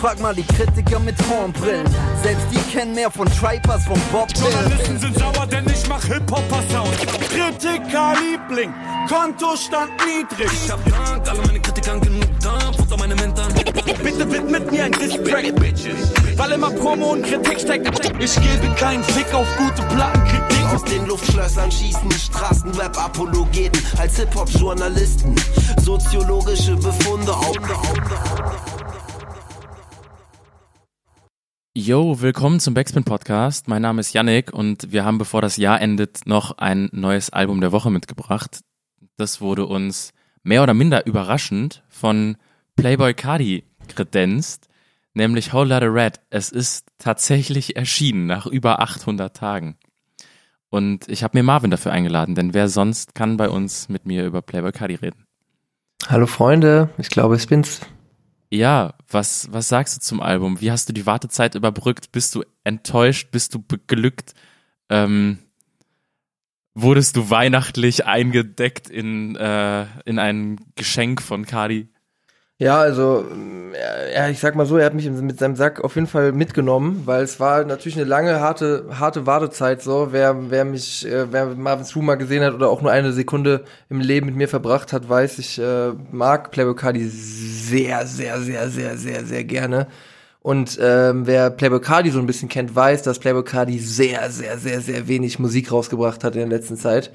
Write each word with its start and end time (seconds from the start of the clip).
Frag 0.00 0.18
mal 0.20 0.34
die 0.34 0.44
Kritiker 0.44 0.98
mit 0.98 1.14
Hornbrillen. 1.28 1.86
Selbst 2.22 2.46
die 2.50 2.72
kennen 2.72 2.94
mehr 2.94 3.10
von 3.10 3.28
Tripers, 3.38 3.84
von 3.84 4.00
Bob 4.10 4.28
Journalisten 4.34 4.98
sind 4.98 5.18
sauer, 5.18 5.46
denn 5.46 5.66
ich 5.66 5.86
mach 5.90 6.02
Hip-Hopper-Sound. 6.04 6.96
Kritiker-Liebling, 7.28 8.72
Kontostand 9.06 9.90
niedrig. 10.06 10.50
Ich 10.50 10.70
hab 10.70 10.82
Dank, 10.86 11.28
alle 11.28 11.42
meine 11.42 11.60
Kritikern 11.60 12.00
genug 12.00 12.24
Dank, 12.40 12.76
Futter 12.76 12.96
meine 12.96 13.14
Mentoren. 13.14 13.52
Bitte 14.02 14.32
widmet 14.32 14.72
mir 14.72 14.84
ein 14.84 14.92
Distrack, 14.92 15.52
weil 16.38 16.52
immer 16.52 16.70
Promo 16.70 17.12
und 17.12 17.22
Kritik 17.22 17.60
steckt. 17.60 18.06
Ich 18.18 18.34
gebe 18.36 18.74
keinen 18.76 19.04
Fick 19.04 19.34
auf 19.34 19.46
gute 19.58 19.82
Plattenkritik. 19.94 20.64
Aus 20.72 20.84
den 20.84 21.06
Luftschlössern 21.08 21.70
schießen 21.70 22.10
Straßenrap-Apologeten 22.10 23.82
als 23.98 24.16
Hip-Hop-Journalisten. 24.16 25.34
Soziologische 25.82 26.74
Befunde 26.76 27.34
auf. 27.34 28.79
Yo, 31.72 32.20
willkommen 32.20 32.58
zum 32.58 32.74
Backspin 32.74 33.04
Podcast. 33.04 33.68
Mein 33.68 33.82
Name 33.82 34.00
ist 34.00 34.12
Yannick 34.12 34.52
und 34.52 34.90
wir 34.90 35.04
haben, 35.04 35.18
bevor 35.18 35.40
das 35.40 35.56
Jahr 35.56 35.80
endet, 35.80 36.26
noch 36.26 36.58
ein 36.58 36.88
neues 36.90 37.30
Album 37.30 37.60
der 37.60 37.70
Woche 37.70 37.92
mitgebracht. 37.92 38.62
Das 39.16 39.40
wurde 39.40 39.66
uns 39.66 40.12
mehr 40.42 40.64
oder 40.64 40.74
minder 40.74 41.06
überraschend 41.06 41.84
von 41.88 42.36
Playboy 42.74 43.14
Cardi 43.14 43.62
kredenzt, 43.86 44.66
nämlich 45.14 45.52
Whole 45.52 45.72
Lotta 45.72 45.86
Red. 45.86 46.18
Es 46.28 46.50
ist 46.50 46.88
tatsächlich 46.98 47.76
erschienen 47.76 48.26
nach 48.26 48.46
über 48.46 48.80
800 48.80 49.36
Tagen. 49.36 49.76
Und 50.70 51.08
ich 51.08 51.22
habe 51.22 51.38
mir 51.38 51.44
Marvin 51.44 51.70
dafür 51.70 51.92
eingeladen, 51.92 52.34
denn 52.34 52.52
wer 52.52 52.68
sonst 52.68 53.14
kann 53.14 53.36
bei 53.36 53.48
uns 53.48 53.88
mit 53.88 54.06
mir 54.06 54.26
über 54.26 54.42
Playboy 54.42 54.72
Cardi 54.72 54.96
reden? 54.96 55.24
Hallo 56.08 56.26
Freunde, 56.26 56.90
ich 56.98 57.10
glaube, 57.10 57.36
ich 57.36 57.46
bin's. 57.46 57.80
Ja, 58.52 58.94
was, 59.08 59.52
was 59.52 59.68
sagst 59.68 59.96
du 59.96 60.00
zum 60.00 60.20
Album? 60.20 60.60
Wie 60.60 60.72
hast 60.72 60.88
du 60.88 60.92
die 60.92 61.06
Wartezeit 61.06 61.54
überbrückt? 61.54 62.10
Bist 62.10 62.34
du 62.34 62.44
enttäuscht? 62.64 63.30
Bist 63.30 63.54
du 63.54 63.62
beglückt? 63.62 64.34
Ähm, 64.88 65.38
wurdest 66.74 67.16
du 67.16 67.30
weihnachtlich 67.30 68.06
eingedeckt 68.06 68.90
in, 68.90 69.36
äh, 69.36 69.86
in 70.04 70.18
ein 70.18 70.60
Geschenk 70.74 71.22
von 71.22 71.46
Cardi? 71.46 71.88
Ja, 72.60 72.78
also, 72.78 73.24
ja, 74.14 74.28
ich 74.28 74.38
sag 74.38 74.54
mal 74.54 74.66
so, 74.66 74.76
er 74.76 74.84
hat 74.84 74.92
mich 74.92 75.08
mit 75.08 75.38
seinem 75.38 75.56
Sack 75.56 75.80
auf 75.80 75.94
jeden 75.94 76.06
Fall 76.06 76.32
mitgenommen, 76.32 77.04
weil 77.06 77.22
es 77.22 77.40
war 77.40 77.64
natürlich 77.64 77.96
eine 77.96 78.04
lange, 78.04 78.38
harte, 78.40 78.84
harte 78.98 79.24
Wartezeit 79.26 79.80
so. 79.80 80.08
Wer, 80.10 80.50
wer 80.50 80.66
mich, 80.66 81.06
äh, 81.06 81.32
wer 81.32 81.46
Marvin 81.46 81.86
True 81.86 82.02
mal 82.04 82.16
gesehen 82.16 82.44
hat 82.44 82.52
oder 82.52 82.68
auch 82.68 82.82
nur 82.82 82.90
eine 82.90 83.12
Sekunde 83.14 83.64
im 83.88 84.00
Leben 84.00 84.26
mit 84.26 84.36
mir 84.36 84.46
verbracht 84.46 84.92
hat, 84.92 85.08
weiß, 85.08 85.38
ich 85.38 85.58
äh, 85.58 85.92
mag 86.12 86.50
Playboy 86.50 86.74
Cardi 86.74 87.08
sehr, 87.08 88.06
sehr, 88.06 88.38
sehr, 88.42 88.68
sehr, 88.68 88.98
sehr, 88.98 89.24
sehr 89.24 89.44
gerne. 89.44 89.86
Und 90.42 90.78
ähm, 90.82 91.26
wer 91.26 91.48
Playboy 91.48 91.80
Cardi 91.80 92.10
so 92.10 92.18
ein 92.18 92.26
bisschen 92.26 92.50
kennt, 92.50 92.76
weiß, 92.76 93.02
dass 93.02 93.20
Playboy 93.20 93.44
Cardi 93.44 93.78
sehr, 93.78 94.30
sehr, 94.30 94.58
sehr, 94.58 94.82
sehr 94.82 95.08
wenig 95.08 95.38
Musik 95.38 95.72
rausgebracht 95.72 96.24
hat 96.24 96.34
in 96.36 96.50
der 96.50 96.58
letzten 96.58 96.76
Zeit. 96.76 97.10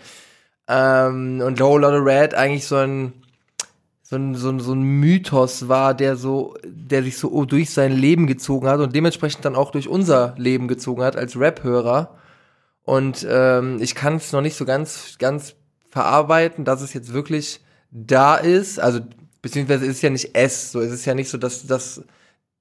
Ähm, 0.67 1.41
und 1.45 1.59
Low 1.59 1.77
Lotta 1.77 1.97
Red 1.97 2.33
eigentlich 2.33 2.65
so 2.65 2.77
ein 2.77 3.13
so 4.07 4.17
ein, 4.17 4.35
so 4.35 4.49
ein, 4.49 4.59
so 4.59 4.73
ein 4.73 4.83
Mythos 4.83 5.67
war, 5.67 5.95
der 5.95 6.15
so, 6.15 6.53
der 6.63 7.01
sich 7.01 7.17
so 7.17 7.43
durch 7.45 7.71
sein 7.71 7.91
Leben 7.91 8.27
gezogen 8.27 8.67
hat 8.67 8.79
und 8.79 8.95
dementsprechend 8.95 9.43
dann 9.45 9.55
auch 9.55 9.71
durch 9.71 9.87
unser 9.87 10.35
Leben 10.37 10.67
gezogen 10.67 11.01
hat 11.01 11.15
als 11.15 11.39
Rap-Hörer. 11.39 12.15
Und 12.83 13.25
ähm, 13.27 13.79
ich 13.81 13.95
kann 13.95 14.17
es 14.17 14.31
noch 14.31 14.41
nicht 14.41 14.55
so 14.55 14.63
ganz, 14.63 15.15
ganz 15.17 15.55
verarbeiten, 15.89 16.65
dass 16.65 16.83
es 16.83 16.93
jetzt 16.93 17.13
wirklich 17.13 17.61
da 17.89 18.35
ist. 18.35 18.79
Also, 18.79 18.99
beziehungsweise 19.41 19.85
ist 19.85 19.95
es 19.95 20.01
ja 20.03 20.11
nicht 20.11 20.29
es, 20.33 20.71
so 20.71 20.81
ist 20.81 20.91
es 20.91 21.05
ja 21.05 21.15
nicht 21.15 21.29
so, 21.29 21.39
dass, 21.39 21.65
dass 21.65 22.03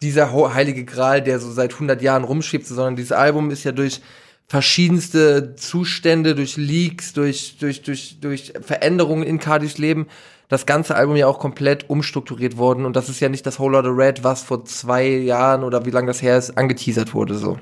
dieser 0.01 0.33
heilige 0.55 0.87
Gral, 0.87 1.21
der 1.21 1.41
so 1.41 1.53
seit 1.53 1.75
100 1.75 2.01
Jahren 2.01 2.25
rumschiebt, 2.25 2.67
sondern 2.67 2.97
dieses 2.97 3.13
Album 3.13 3.51
ist 3.51 3.65
ja 3.65 3.73
durch 3.73 4.01
verschiedenste 4.47 5.57
Zustände, 5.57 6.35
durch 6.35 6.57
Leaks, 6.57 7.13
durch, 7.13 7.57
durch, 7.59 7.83
durch, 7.83 8.21
durch 8.21 8.53
Veränderungen 8.61 9.23
in 9.23 9.39
Cardis 9.39 9.79
Leben 9.79 10.07
das 10.49 10.67
ganze 10.67 10.95
Album 10.95 11.17
ja 11.17 11.27
auch 11.27 11.39
komplett 11.39 11.89
umstrukturiert 11.89 12.57
worden 12.59 12.85
und 12.85 12.95
das 12.97 13.09
ist 13.09 13.21
ja 13.21 13.29
nicht 13.29 13.47
das 13.47 13.59
Whole 13.59 13.77
Lotta 13.77 13.89
Red, 13.89 14.23
was 14.23 14.43
vor 14.43 14.65
zwei 14.65 15.07
Jahren 15.07 15.65
oder 15.65 15.87
wie 15.87 15.91
lange 15.91 16.07
das 16.07 16.23
her 16.23 16.37
ist, 16.37 16.57
angeteasert 16.59 17.15
wurde 17.15 17.37
so. 17.37 17.59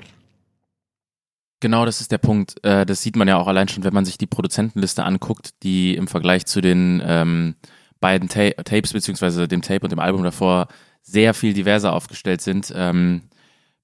Genau, 1.61 1.85
das 1.87 2.01
ist 2.01 2.11
der 2.11 2.19
Punkt. 2.19 2.57
Äh, 2.65 2.85
das 2.85 3.03
sieht 3.03 3.15
man 3.15 3.29
ja 3.29 3.37
auch 3.37 3.47
allein 3.47 3.69
schon, 3.69 3.85
wenn 3.85 3.95
man 3.95 4.05
sich 4.05 4.19
die 4.19 4.27
Produzentenliste 4.27 5.05
anguckt, 5.05 5.63
die 5.63 5.95
im 5.95 6.09
Vergleich 6.09 6.45
zu 6.45 6.61
den 6.61 7.01
ähm, 7.07 7.55
beiden 8.01 8.29
Ta 8.29 8.51
Tapes 8.65 8.93
beziehungsweise 8.93 9.47
dem 9.47 9.63
Tape 9.63 9.85
und 9.85 9.93
dem 9.93 10.01
Album 10.01 10.25
davor 10.25 10.67
sehr 11.03 11.35
viel 11.35 11.55
diverser 11.55 11.93
aufgestellt 11.93 12.41
sind. 12.41 12.73
Ähm, 12.75 13.23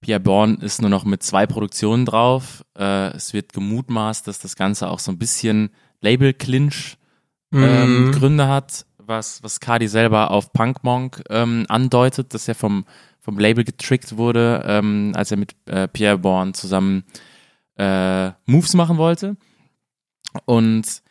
Pierre 0.01 0.21
Bourne 0.21 0.59
ist 0.61 0.81
nur 0.81 0.91
noch 0.91 1.05
mit 1.05 1.23
zwei 1.23 1.47
Produktionen 1.47 2.05
drauf. 2.07 2.65
Äh, 2.77 3.17
es 3.17 3.33
wird 3.33 3.53
gemutmaßt, 3.53 4.27
dass 4.27 4.39
das 4.39 4.57
Ganze 4.57 4.89
auch 4.89 5.01
so 5.01 5.11
ein 5.11 5.19
bisschen 5.19 5.71
Label-Clinch 6.01 6.97
ähm, 7.53 8.07
mhm. 8.07 8.13
Gründe 8.13 8.47
hat 8.47 8.87
was, 9.09 9.43
was 9.43 9.59
Cardi 9.59 9.89
selber 9.89 10.31
auf 10.31 10.53
Punk 10.53 10.85
Monk 10.85 11.25
ähm, 11.31 11.65
andeutet, 11.69 12.35
dass 12.35 12.47
er 12.47 12.55
vom, 12.55 12.85
vom 13.21 13.39
Label 13.39 13.65
getrickt 13.65 14.17
wurde, 14.17 14.63
ähm, 14.67 15.13
als 15.17 15.31
er 15.31 15.39
mit 15.39 15.57
äh, 15.67 15.89
Pierre 15.89 16.19
Bourne 16.19 16.53
zusammen 16.53 17.05
äh, 17.77 18.31
Moves 18.47 18.75
machen 18.75 18.99
wollte. 18.99 19.37
Und 20.45 21.03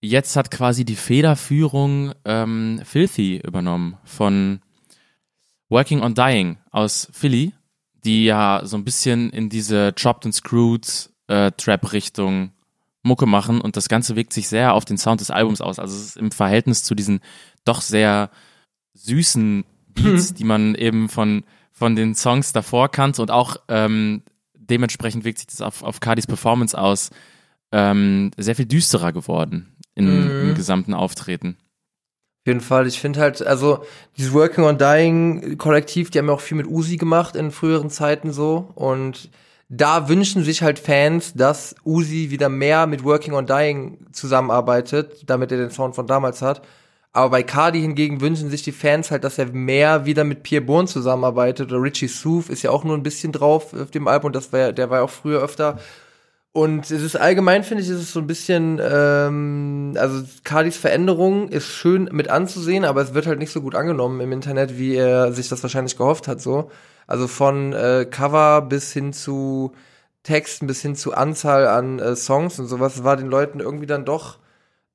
jetzt 0.00 0.34
hat 0.36 0.50
quasi 0.50 0.84
die 0.84 0.96
Federführung 0.96 2.12
ähm, 2.24 2.80
Filthy 2.84 3.36
übernommen 3.36 3.98
von 4.04 4.60
Working 5.68 6.00
on 6.00 6.14
Dying 6.14 6.58
aus 6.70 7.08
Philly, 7.12 7.52
die 8.06 8.24
ja 8.24 8.62
so 8.64 8.76
ein 8.76 8.84
bisschen 8.84 9.30
in 9.30 9.48
diese 9.48 9.92
Chopped 9.92 10.24
and 10.24 10.34
Screwed 10.34 11.10
äh, 11.26 11.50
Trap-Richtung 11.50 12.52
Mucke 13.02 13.26
machen 13.26 13.60
und 13.60 13.76
das 13.76 13.88
Ganze 13.88 14.16
wirkt 14.16 14.32
sich 14.32 14.48
sehr 14.48 14.74
auf 14.74 14.84
den 14.84 14.96
Sound 14.96 15.20
des 15.20 15.30
Albums 15.30 15.60
aus. 15.60 15.78
Also 15.78 15.94
es 15.94 16.06
ist 16.06 16.16
im 16.16 16.30
Verhältnis 16.30 16.82
zu 16.82 16.94
diesen 16.94 17.20
doch 17.64 17.80
sehr 17.80 18.30
süßen 18.94 19.64
Beats, 19.88 20.30
hm. 20.30 20.34
die 20.36 20.44
man 20.44 20.74
eben 20.74 21.08
von, 21.08 21.44
von 21.72 21.96
den 21.96 22.14
Songs 22.14 22.52
davor 22.52 22.90
kannte 22.90 23.22
und 23.22 23.30
auch 23.30 23.56
ähm, 23.68 24.22
dementsprechend 24.54 25.24
wirkt 25.24 25.38
sich 25.38 25.48
das 25.48 25.60
auf, 25.60 25.82
auf 25.82 26.00
Cardis 26.00 26.26
Performance 26.26 26.76
aus, 26.78 27.10
ähm, 27.72 28.30
sehr 28.36 28.56
viel 28.56 28.66
düsterer 28.66 29.12
geworden 29.12 29.76
in, 29.94 30.06
mhm. 30.06 30.48
im 30.48 30.54
gesamten 30.54 30.94
Auftreten. 30.94 31.56
Jeden 32.46 32.60
Fall. 32.60 32.86
Ich 32.86 33.00
finde 33.00 33.20
halt, 33.20 33.44
also 33.44 33.84
dieses 34.16 34.32
Working 34.32 34.64
on 34.64 34.78
Dying 34.78 35.58
Kollektiv, 35.58 36.10
die 36.10 36.18
haben 36.18 36.28
ja 36.28 36.32
auch 36.32 36.40
viel 36.40 36.56
mit 36.56 36.68
Uzi 36.68 36.96
gemacht 36.96 37.34
in 37.34 37.50
früheren 37.50 37.90
Zeiten 37.90 38.32
so 38.32 38.70
und 38.76 39.30
da 39.68 40.08
wünschen 40.08 40.44
sich 40.44 40.62
halt 40.62 40.78
Fans, 40.78 41.34
dass 41.34 41.74
Uzi 41.84 42.30
wieder 42.30 42.48
mehr 42.48 42.86
mit 42.86 43.02
Working 43.02 43.34
on 43.34 43.46
Dying 43.46 43.98
zusammenarbeitet, 44.12 45.28
damit 45.28 45.50
er 45.50 45.58
den 45.58 45.70
Sound 45.70 45.96
von 45.96 46.06
damals 46.06 46.40
hat. 46.40 46.62
Aber 47.12 47.30
bei 47.30 47.42
Cardi 47.42 47.80
hingegen 47.80 48.20
wünschen 48.20 48.48
sich 48.48 48.62
die 48.62 48.72
Fans 48.72 49.10
halt, 49.10 49.24
dass 49.24 49.38
er 49.38 49.46
mehr 49.46 50.04
wieder 50.06 50.22
mit 50.22 50.44
Pierre 50.44 50.64
Bourne 50.64 50.86
zusammenarbeitet. 50.86 51.72
Oder 51.72 51.82
Richie 51.82 52.08
Soof 52.08 52.48
ist 52.48 52.62
ja 52.62 52.70
auch 52.70 52.84
nur 52.84 52.96
ein 52.96 53.02
bisschen 53.02 53.32
drauf 53.32 53.74
auf 53.74 53.90
dem 53.90 54.06
Album. 54.06 54.32
Das 54.32 54.52
war, 54.52 54.72
der 54.72 54.90
war 54.90 54.98
ja 54.98 55.04
auch 55.04 55.10
früher 55.10 55.42
öfter. 55.42 55.80
Und 56.56 56.90
es 56.90 57.02
ist 57.02 57.16
allgemein, 57.16 57.64
finde 57.64 57.82
ich, 57.82 57.90
ist 57.90 58.00
es 58.00 58.12
so 58.12 58.20
ein 58.20 58.26
bisschen, 58.26 58.80
ähm, 58.82 59.92
also 59.98 60.24
Cardis 60.42 60.78
Veränderung 60.78 61.50
ist 61.50 61.66
schön 61.66 62.08
mit 62.12 62.30
anzusehen, 62.30 62.86
aber 62.86 63.02
es 63.02 63.12
wird 63.12 63.26
halt 63.26 63.38
nicht 63.38 63.52
so 63.52 63.60
gut 63.60 63.74
angenommen 63.74 64.22
im 64.22 64.32
Internet, 64.32 64.78
wie 64.78 64.94
er 64.94 65.34
sich 65.34 65.50
das 65.50 65.62
wahrscheinlich 65.62 65.98
gehofft 65.98 66.28
hat, 66.28 66.40
so. 66.40 66.70
Also 67.06 67.28
von 67.28 67.74
äh, 67.74 68.06
Cover 68.10 68.62
bis 68.62 68.90
hin 68.90 69.12
zu 69.12 69.72
Texten, 70.22 70.66
bis 70.66 70.80
hin 70.80 70.96
zu 70.96 71.12
Anzahl 71.12 71.66
an 71.66 71.98
äh, 71.98 72.16
Songs 72.16 72.58
und 72.58 72.68
sowas, 72.68 73.04
war 73.04 73.18
den 73.18 73.28
Leuten 73.28 73.60
irgendwie 73.60 73.84
dann 73.84 74.06
doch 74.06 74.38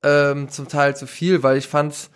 ähm, 0.01 0.49
zum 0.49 0.67
Teil 0.67 0.95
zu 0.95 1.05
viel, 1.05 1.43
weil 1.43 1.57
ich 1.57 1.67
fand's 1.67 2.09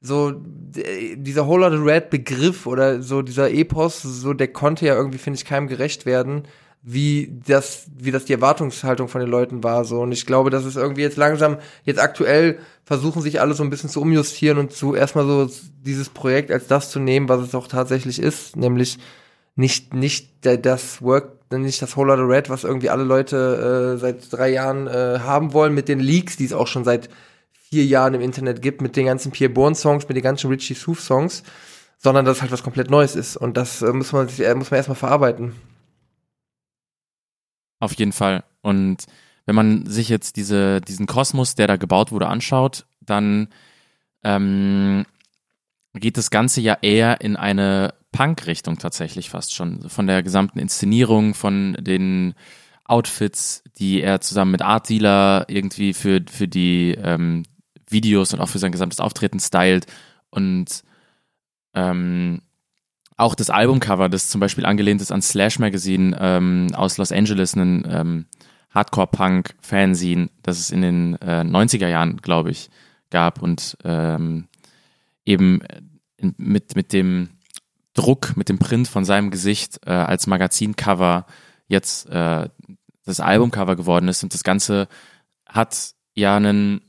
so, 0.00 0.34
dieser 0.36 1.48
Whole 1.48 1.68
Lotta 1.68 1.82
Red 1.82 2.10
Begriff 2.10 2.64
oder 2.64 3.02
so 3.02 3.22
dieser 3.22 3.50
Epos, 3.50 4.02
so 4.02 4.34
der 4.34 4.52
konnte 4.52 4.86
ja 4.86 4.94
irgendwie, 4.94 5.18
finde 5.18 5.38
ich, 5.38 5.44
keinem 5.44 5.66
gerecht 5.66 6.06
werden, 6.06 6.44
wie 6.86 7.40
das, 7.46 7.86
wie 7.96 8.10
das 8.10 8.26
die 8.26 8.34
Erwartungshaltung 8.34 9.08
von 9.08 9.22
den 9.22 9.30
Leuten 9.30 9.64
war, 9.64 9.86
so. 9.86 10.02
Und 10.02 10.12
ich 10.12 10.26
glaube, 10.26 10.50
dass 10.50 10.66
es 10.66 10.76
irgendwie 10.76 11.00
jetzt 11.00 11.16
langsam, 11.16 11.56
jetzt 11.84 11.98
aktuell 11.98 12.58
versuchen 12.84 13.22
sich 13.22 13.40
alle 13.40 13.54
so 13.54 13.62
ein 13.62 13.70
bisschen 13.70 13.88
zu 13.88 14.02
umjustieren 14.02 14.58
und 14.58 14.70
zu 14.70 14.94
erstmal 14.94 15.26
so 15.26 15.50
dieses 15.82 16.10
Projekt 16.10 16.50
als 16.50 16.66
das 16.66 16.90
zu 16.90 17.00
nehmen, 17.00 17.30
was 17.30 17.40
es 17.40 17.54
auch 17.54 17.68
tatsächlich 17.68 18.20
ist, 18.20 18.56
nämlich 18.56 18.98
nicht, 19.56 19.94
nicht 19.94 20.28
das 20.42 21.00
Work, 21.00 21.50
nicht 21.50 21.80
das 21.80 21.96
Whole 21.96 22.14
Lotta 22.14 22.24
Red, 22.24 22.50
was 22.50 22.64
irgendwie 22.64 22.90
alle 22.90 23.04
Leute 23.04 23.94
äh, 23.96 23.98
seit 23.98 24.30
drei 24.30 24.50
Jahren 24.50 24.86
äh, 24.86 25.20
haben 25.20 25.54
wollen, 25.54 25.72
mit 25.72 25.88
den 25.88 26.00
Leaks, 26.00 26.36
die 26.36 26.44
es 26.44 26.52
auch 26.52 26.66
schon 26.66 26.84
seit 26.84 27.08
vier 27.70 27.86
Jahren 27.86 28.12
im 28.12 28.20
Internet 28.20 28.60
gibt, 28.60 28.82
mit 28.82 28.94
den 28.94 29.06
ganzen 29.06 29.32
Pierre 29.32 29.52
Bourne 29.52 29.74
Songs, 29.74 30.06
mit 30.06 30.18
den 30.18 30.22
ganzen 30.22 30.50
Richie 30.50 30.74
Soof 30.74 31.00
Songs, 31.00 31.44
sondern 31.96 32.26
dass 32.26 32.42
halt 32.42 32.52
was 32.52 32.62
komplett 32.62 32.90
Neues 32.90 33.16
ist. 33.16 33.38
Und 33.38 33.56
das 33.56 33.80
äh, 33.80 33.90
muss 33.90 34.12
man, 34.12 34.28
äh, 34.38 34.54
muss 34.54 34.70
man 34.70 34.76
erstmal 34.76 34.96
verarbeiten. 34.96 35.54
Auf 37.84 37.92
jeden 37.92 38.12
Fall. 38.12 38.44
Und 38.62 39.04
wenn 39.44 39.54
man 39.54 39.84
sich 39.84 40.08
jetzt 40.08 40.36
diese, 40.36 40.80
diesen 40.80 41.04
Kosmos, 41.04 41.54
der 41.54 41.66
da 41.66 41.76
gebaut 41.76 42.12
wurde, 42.12 42.28
anschaut, 42.28 42.86
dann 43.02 43.48
ähm, 44.22 45.04
geht 45.92 46.16
das 46.16 46.30
Ganze 46.30 46.62
ja 46.62 46.78
eher 46.80 47.20
in 47.20 47.36
eine 47.36 47.92
Punk-Richtung 48.10 48.78
tatsächlich 48.78 49.28
fast 49.28 49.54
schon. 49.54 49.86
Von 49.90 50.06
der 50.06 50.22
gesamten 50.22 50.58
Inszenierung, 50.58 51.34
von 51.34 51.76
den 51.78 52.32
Outfits, 52.84 53.62
die 53.76 54.00
er 54.00 54.22
zusammen 54.22 54.52
mit 54.52 54.62
Art 54.62 54.88
Dealer 54.88 55.44
irgendwie 55.48 55.92
für, 55.92 56.22
für 56.30 56.48
die 56.48 56.92
ähm, 56.92 57.42
Videos 57.86 58.32
und 58.32 58.40
auch 58.40 58.48
für 58.48 58.58
sein 58.58 58.72
gesamtes 58.72 59.00
Auftreten 59.00 59.40
stylt. 59.40 59.84
Und 60.30 60.84
ähm, 61.74 62.40
auch 63.16 63.34
das 63.34 63.50
Albumcover, 63.50 64.08
das 64.08 64.28
zum 64.28 64.40
Beispiel 64.40 64.66
angelehnt 64.66 65.00
ist 65.00 65.12
an 65.12 65.22
Slash 65.22 65.58
Magazine 65.58 66.16
ähm, 66.20 66.68
aus 66.74 66.98
Los 66.98 67.12
Angeles, 67.12 67.54
ein 67.54 67.86
ähm, 67.88 68.26
Hardcore-Punk-Fanzine, 68.70 70.30
das 70.42 70.58
es 70.58 70.70
in 70.70 70.82
den 70.82 71.14
äh, 71.22 71.42
90er 71.42 71.88
Jahren, 71.88 72.16
glaube 72.16 72.50
ich, 72.50 72.70
gab 73.10 73.40
und 73.40 73.76
ähm, 73.84 74.48
eben 75.24 75.60
in, 76.16 76.34
mit, 76.38 76.74
mit 76.74 76.92
dem 76.92 77.30
Druck, 77.94 78.36
mit 78.36 78.48
dem 78.48 78.58
Print 78.58 78.88
von 78.88 79.04
seinem 79.04 79.30
Gesicht 79.30 79.78
äh, 79.86 79.92
als 79.92 80.26
Magazincover 80.26 81.26
jetzt 81.68 82.08
äh, 82.10 82.48
das 83.04 83.20
Albumcover 83.20 83.76
geworden 83.76 84.08
ist 84.08 84.24
und 84.24 84.34
das 84.34 84.42
Ganze 84.42 84.88
hat 85.46 85.92
ja 86.14 86.36
einen 86.36 86.80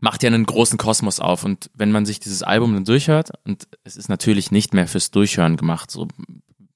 macht 0.00 0.22
ja 0.22 0.28
einen 0.28 0.46
großen 0.46 0.78
Kosmos 0.78 1.20
auf 1.20 1.44
und 1.44 1.70
wenn 1.74 1.92
man 1.92 2.06
sich 2.06 2.20
dieses 2.20 2.42
Album 2.42 2.74
dann 2.74 2.84
durchhört 2.84 3.30
und 3.44 3.68
es 3.84 3.96
ist 3.96 4.08
natürlich 4.08 4.50
nicht 4.50 4.74
mehr 4.74 4.88
fürs 4.88 5.10
Durchhören 5.10 5.56
gemacht, 5.56 5.90
so 5.90 6.08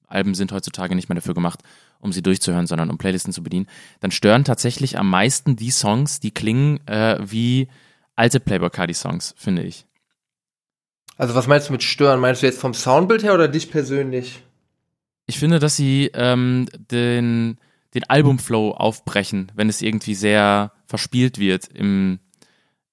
Alben 0.07 0.35
sind 0.35 0.51
heutzutage 0.51 0.95
nicht 0.95 1.09
mehr 1.09 1.15
dafür 1.15 1.33
gemacht, 1.33 1.61
um 1.99 2.13
sie 2.13 2.21
durchzuhören, 2.21 2.67
sondern 2.67 2.89
um 2.89 2.97
Playlisten 2.97 3.33
zu 3.33 3.43
bedienen, 3.43 3.67
dann 3.99 4.11
stören 4.11 4.43
tatsächlich 4.43 4.97
am 4.97 5.09
meisten 5.09 5.55
die 5.55 5.71
Songs, 5.71 6.19
die 6.19 6.31
klingen 6.31 6.85
äh, 6.87 7.17
wie 7.21 7.67
alte 8.15 8.39
Playboy 8.39 8.69
Cardi 8.69 8.93
Songs, 8.93 9.33
finde 9.37 9.63
ich. 9.63 9.85
Also 11.17 11.33
was 11.35 11.47
meinst 11.47 11.69
du 11.69 11.73
mit 11.73 11.83
stören? 11.83 12.19
Meinst 12.19 12.41
du 12.41 12.45
jetzt 12.45 12.59
vom 12.59 12.73
Soundbild 12.73 13.23
her 13.23 13.33
oder 13.33 13.47
dich 13.47 13.71
persönlich? 13.71 14.43
Ich 15.27 15.39
finde, 15.39 15.59
dass 15.59 15.75
sie 15.75 16.11
ähm, 16.13 16.67
den, 16.91 17.57
den 17.93 18.03
Albumflow 18.03 18.71
aufbrechen, 18.71 19.51
wenn 19.55 19.69
es 19.69 19.81
irgendwie 19.81 20.13
sehr 20.13 20.71
verspielt 20.87 21.39
wird 21.39 21.67
im, 21.73 22.19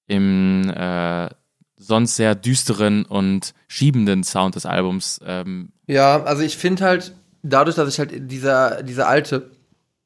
im 0.07 0.69
äh, 0.69 1.29
sonst 1.77 2.15
sehr 2.15 2.35
düsteren 2.35 3.05
und 3.05 3.53
schiebenden 3.67 4.23
Sound 4.23 4.55
des 4.55 4.65
Albums. 4.65 5.19
Ähm. 5.25 5.69
Ja, 5.87 6.23
also 6.23 6.43
ich 6.43 6.57
finde 6.57 6.83
halt, 6.85 7.13
dadurch, 7.41 7.75
dass 7.75 7.89
ich 7.89 7.99
halt 7.99 8.31
dieser, 8.31 8.83
dieser 8.83 9.07
alte, 9.07 9.51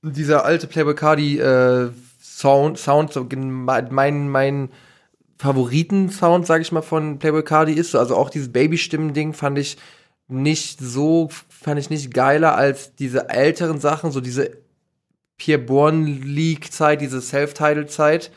dieser 0.02 0.46
alte 0.46 0.68
Playboy 0.68 0.96
Cardi 0.96 1.40
äh, 1.40 1.90
Sound, 2.22 2.78
Sound, 2.78 3.14
so 3.14 3.28
mein, 3.32 4.30
mein 4.30 4.70
Favoriten-Sound, 5.38 6.46
sag 6.46 6.62
ich 6.62 6.72
mal, 6.72 6.82
von 6.82 7.20
Playboy 7.20 7.44
Cardi 7.44 7.74
ist, 7.74 7.96
also 7.96 8.16
auch 8.16 8.30
dieses 8.30 8.52
Babystimmen-Ding 8.52 9.34
fand 9.34 9.60
ich 9.60 9.78
nicht 10.28 10.80
so, 10.80 11.30
fand 11.48 11.80
ich 11.80 11.90
nicht 11.90 12.14
geiler 12.14 12.56
als 12.56 12.96
diese 12.96 13.30
älteren 13.30 13.80
Sachen, 13.80 14.12
so 14.12 14.20
diese 14.20 14.52
Pierre 15.38 15.62
Bourne 15.62 16.06
League 16.06 16.72
Zeit, 16.72 17.02
diese 17.02 17.22
Self-Title 17.22 17.86
Zeit, 17.86 18.32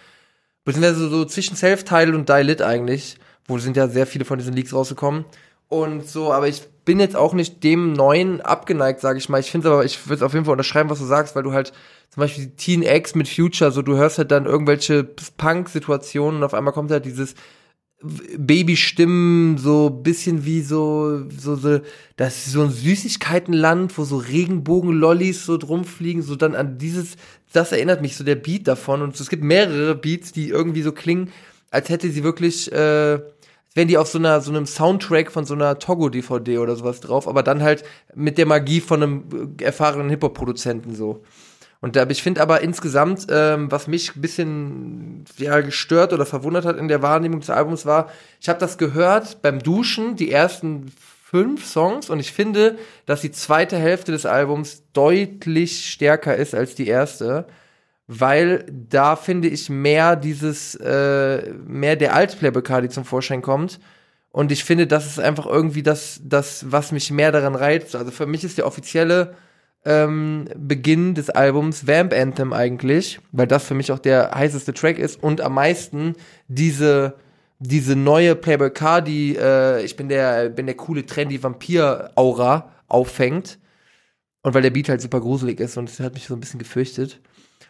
beziehungsweise 0.72 1.08
so 1.08 1.24
zwischen 1.24 1.56
Self-Title 1.56 2.14
und 2.14 2.28
Die 2.28 2.42
Lit 2.42 2.62
eigentlich, 2.62 3.16
wo 3.46 3.58
sind 3.58 3.76
ja 3.76 3.88
sehr 3.88 4.06
viele 4.06 4.24
von 4.24 4.38
diesen 4.38 4.54
Leaks 4.54 4.72
rausgekommen 4.72 5.24
und 5.68 6.06
so, 6.06 6.32
aber 6.32 6.48
ich 6.48 6.62
bin 6.84 6.98
jetzt 6.98 7.14
auch 7.14 7.32
nicht 7.34 7.62
dem 7.62 7.92
neuen 7.92 8.40
abgeneigt, 8.40 9.00
sage 9.00 9.18
ich 9.18 9.28
mal. 9.28 9.38
Ich 9.38 9.50
finde 9.50 9.70
aber, 9.70 9.84
ich 9.84 10.08
würde 10.08 10.26
auf 10.26 10.32
jeden 10.32 10.44
Fall 10.44 10.52
unterschreiben, 10.52 10.90
was 10.90 10.98
du 10.98 11.04
sagst, 11.04 11.36
weil 11.36 11.44
du 11.44 11.52
halt 11.52 11.72
zum 12.08 12.22
Beispiel 12.22 12.50
Teen 12.56 12.82
X 12.82 13.14
mit 13.14 13.28
Future, 13.28 13.70
so 13.70 13.82
du 13.82 13.96
hörst 13.96 14.18
halt 14.18 14.32
dann 14.32 14.46
irgendwelche 14.46 15.04
Punk-Situationen 15.36 16.38
und 16.38 16.44
auf 16.44 16.54
einmal 16.54 16.72
kommt 16.72 16.90
halt 16.90 17.04
dieses 17.04 17.34
Babystimmen, 18.02 19.58
so 19.58 19.90
bisschen 19.90 20.46
wie 20.46 20.62
so, 20.62 21.28
so, 21.28 21.54
so, 21.54 21.80
das 22.16 22.46
ist 22.46 22.52
so 22.52 22.62
ein 22.62 22.70
Süßigkeitenland, 22.70 23.96
wo 23.98 24.04
so 24.04 24.16
Regenbogen-Lollis 24.16 25.44
so 25.44 25.58
drumfliegen, 25.58 26.22
so 26.22 26.34
dann 26.34 26.54
an 26.54 26.78
dieses, 26.78 27.16
das 27.52 27.72
erinnert 27.72 28.02
mich 28.02 28.16
so 28.16 28.24
der 28.24 28.36
Beat 28.36 28.68
davon 28.68 29.02
und 29.02 29.18
es 29.18 29.28
gibt 29.28 29.42
mehrere 29.42 29.94
Beats, 29.94 30.32
die 30.32 30.48
irgendwie 30.48 30.82
so 30.82 30.92
klingen, 30.92 31.32
als 31.70 31.88
hätte 31.88 32.10
sie 32.10 32.24
wirklich, 32.24 32.70
äh, 32.72 33.20
wären 33.74 33.88
die 33.88 33.98
auf 33.98 34.08
so 34.08 34.18
einer 34.18 34.40
so 34.40 34.50
einem 34.50 34.66
Soundtrack 34.66 35.30
von 35.30 35.44
so 35.44 35.54
einer 35.54 35.78
Togo 35.78 36.08
DVD 36.08 36.58
oder 36.58 36.76
sowas 36.76 37.00
drauf, 37.00 37.28
aber 37.28 37.42
dann 37.42 37.62
halt 37.62 37.84
mit 38.14 38.38
der 38.38 38.46
Magie 38.46 38.80
von 38.80 39.02
einem 39.02 39.56
äh, 39.58 39.64
erfahrenen 39.64 40.10
Hip-Hop 40.10 40.34
Produzenten 40.34 40.94
so. 40.94 41.22
Und 41.80 41.96
da, 41.96 42.06
ich 42.08 42.22
finde 42.22 42.42
aber 42.42 42.60
insgesamt, 42.60 43.26
ähm, 43.30 43.72
was 43.72 43.86
mich 43.86 44.14
ein 44.14 44.20
bisschen 44.20 45.24
ja, 45.38 45.60
gestört 45.60 46.12
oder 46.12 46.26
verwundert 46.26 46.66
hat 46.66 46.76
in 46.76 46.88
der 46.88 47.00
Wahrnehmung 47.00 47.40
des 47.40 47.48
Albums 47.48 47.86
war, 47.86 48.10
ich 48.40 48.50
habe 48.50 48.58
das 48.58 48.76
gehört 48.76 49.40
beim 49.40 49.60
Duschen, 49.60 50.14
die 50.14 50.30
ersten 50.30 50.92
fünf 51.30 51.64
Songs, 51.64 52.10
und 52.10 52.18
ich 52.18 52.32
finde, 52.32 52.76
dass 53.06 53.20
die 53.20 53.30
zweite 53.30 53.78
Hälfte 53.78 54.10
des 54.10 54.26
Albums 54.26 54.82
deutlich 54.92 55.88
stärker 55.88 56.34
ist 56.34 56.56
als 56.56 56.74
die 56.74 56.88
erste, 56.88 57.46
weil 58.08 58.66
da 58.68 59.14
finde 59.14 59.46
ich 59.46 59.70
mehr 59.70 60.16
dieses, 60.16 60.74
äh, 60.74 61.52
mehr 61.64 61.94
der 61.94 62.14
Altplayer 62.14 62.50
Bacardi 62.50 62.88
zum 62.88 63.04
Vorschein 63.04 63.42
kommt. 63.42 63.78
Und 64.32 64.50
ich 64.50 64.64
finde, 64.64 64.88
das 64.88 65.06
ist 65.06 65.20
einfach 65.20 65.46
irgendwie 65.46 65.84
das, 65.84 66.20
das, 66.24 66.64
was 66.68 66.90
mich 66.90 67.12
mehr 67.12 67.30
daran 67.30 67.54
reizt. 67.54 67.94
Also 67.94 68.10
für 68.10 68.26
mich 68.26 68.42
ist 68.42 68.58
der 68.58 68.66
offizielle 68.66 69.36
ähm, 69.84 70.48
Beginn 70.56 71.14
des 71.14 71.30
Albums 71.30 71.86
Vamp 71.86 72.12
Anthem 72.12 72.52
eigentlich, 72.52 73.20
weil 73.30 73.46
das 73.46 73.64
für 73.64 73.74
mich 73.74 73.92
auch 73.92 74.00
der 74.00 74.32
heißeste 74.34 74.74
Track 74.74 74.98
ist 74.98 75.22
und 75.22 75.40
am 75.40 75.54
meisten 75.54 76.16
diese 76.48 77.14
diese 77.60 77.94
neue 77.94 78.34
Playboy 78.34 78.70
Cardi, 78.70 79.36
äh, 79.36 79.84
ich 79.84 79.94
bin 79.94 80.08
der 80.08 80.48
bin 80.48 80.66
der 80.66 80.76
coole 80.76 81.06
trendy 81.06 81.40
Vampir 81.42 82.10
Aura 82.16 82.72
auffängt 82.88 83.58
und 84.42 84.54
weil 84.54 84.62
der 84.62 84.70
Beat 84.70 84.88
halt 84.88 85.02
super 85.02 85.20
gruselig 85.20 85.60
ist 85.60 85.76
und 85.76 85.88
das 85.88 86.00
hat 86.00 86.14
mich 86.14 86.26
so 86.26 86.34
ein 86.34 86.40
bisschen 86.40 86.58
gefürchtet. 86.58 87.20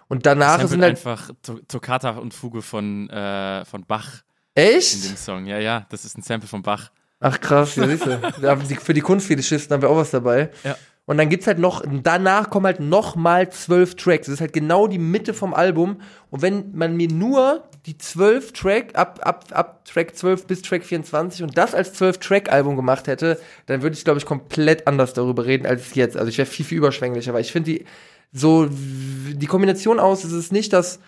Und 0.08 0.26
danach 0.26 0.66
sind 0.66 0.82
halt 0.82 0.96
einfach 0.96 1.30
Toccata 1.68 2.10
und 2.10 2.34
Fuge 2.34 2.62
von 2.62 3.10
äh, 3.10 3.64
von 3.64 3.84
Bach 3.84 4.22
Echt? 4.54 4.94
in 4.94 5.02
dem 5.10 5.16
Song. 5.16 5.46
Ja, 5.46 5.58
ja, 5.58 5.86
das 5.90 6.04
ist 6.04 6.16
ein 6.16 6.22
Sample 6.22 6.48
von 6.48 6.62
Bach. 6.62 6.90
Ach 7.18 7.38
krass, 7.38 7.76
ja, 7.76 7.86
siehst 7.86 8.06
du. 8.06 8.80
Für 8.80 8.94
die 8.94 9.02
Kunstfetischisten 9.02 9.74
haben 9.74 9.82
wir 9.82 9.90
auch 9.90 9.96
was 9.96 10.10
dabei. 10.10 10.50
Ja. 10.64 10.76
Und 11.10 11.18
dann 11.18 11.28
gibt's 11.28 11.48
halt 11.48 11.58
noch, 11.58 11.82
danach 12.04 12.50
kommen 12.50 12.66
halt 12.66 12.78
noch 12.78 13.16
mal 13.16 13.50
zwölf 13.50 13.96
Tracks. 13.96 14.26
Das 14.26 14.34
ist 14.34 14.40
halt 14.40 14.52
genau 14.52 14.86
die 14.86 15.00
Mitte 15.00 15.34
vom 15.34 15.54
Album. 15.54 16.00
Und 16.30 16.40
wenn 16.40 16.70
man 16.72 16.96
mir 16.96 17.08
nur 17.08 17.64
die 17.84 17.98
zwölf 17.98 18.52
Track, 18.52 18.96
ab, 18.96 19.18
ab, 19.24 19.46
ab 19.50 19.84
Track 19.84 20.16
12 20.16 20.46
bis 20.46 20.62
Track 20.62 20.84
24 20.84 21.42
und 21.42 21.58
das 21.58 21.74
als 21.74 21.94
zwölf 21.94 22.18
Track 22.18 22.52
Album 22.52 22.76
gemacht 22.76 23.08
hätte, 23.08 23.40
dann 23.66 23.82
würde 23.82 23.96
ich, 23.96 24.04
glaube 24.04 24.20
ich, 24.20 24.24
komplett 24.24 24.86
anders 24.86 25.12
darüber 25.12 25.46
reden 25.46 25.66
als 25.66 25.96
jetzt. 25.96 26.16
Also 26.16 26.28
ich 26.28 26.38
wäre 26.38 26.46
viel, 26.46 26.64
viel 26.64 26.78
überschwänglicher, 26.78 27.34
weil 27.34 27.40
ich 27.40 27.50
finde 27.50 27.72
die, 27.72 27.86
so, 28.32 28.68
die 28.70 29.46
Kombination 29.46 29.98
aus, 29.98 30.22
es 30.22 30.30
ist 30.30 30.52
nicht 30.52 30.72
das, 30.72 31.00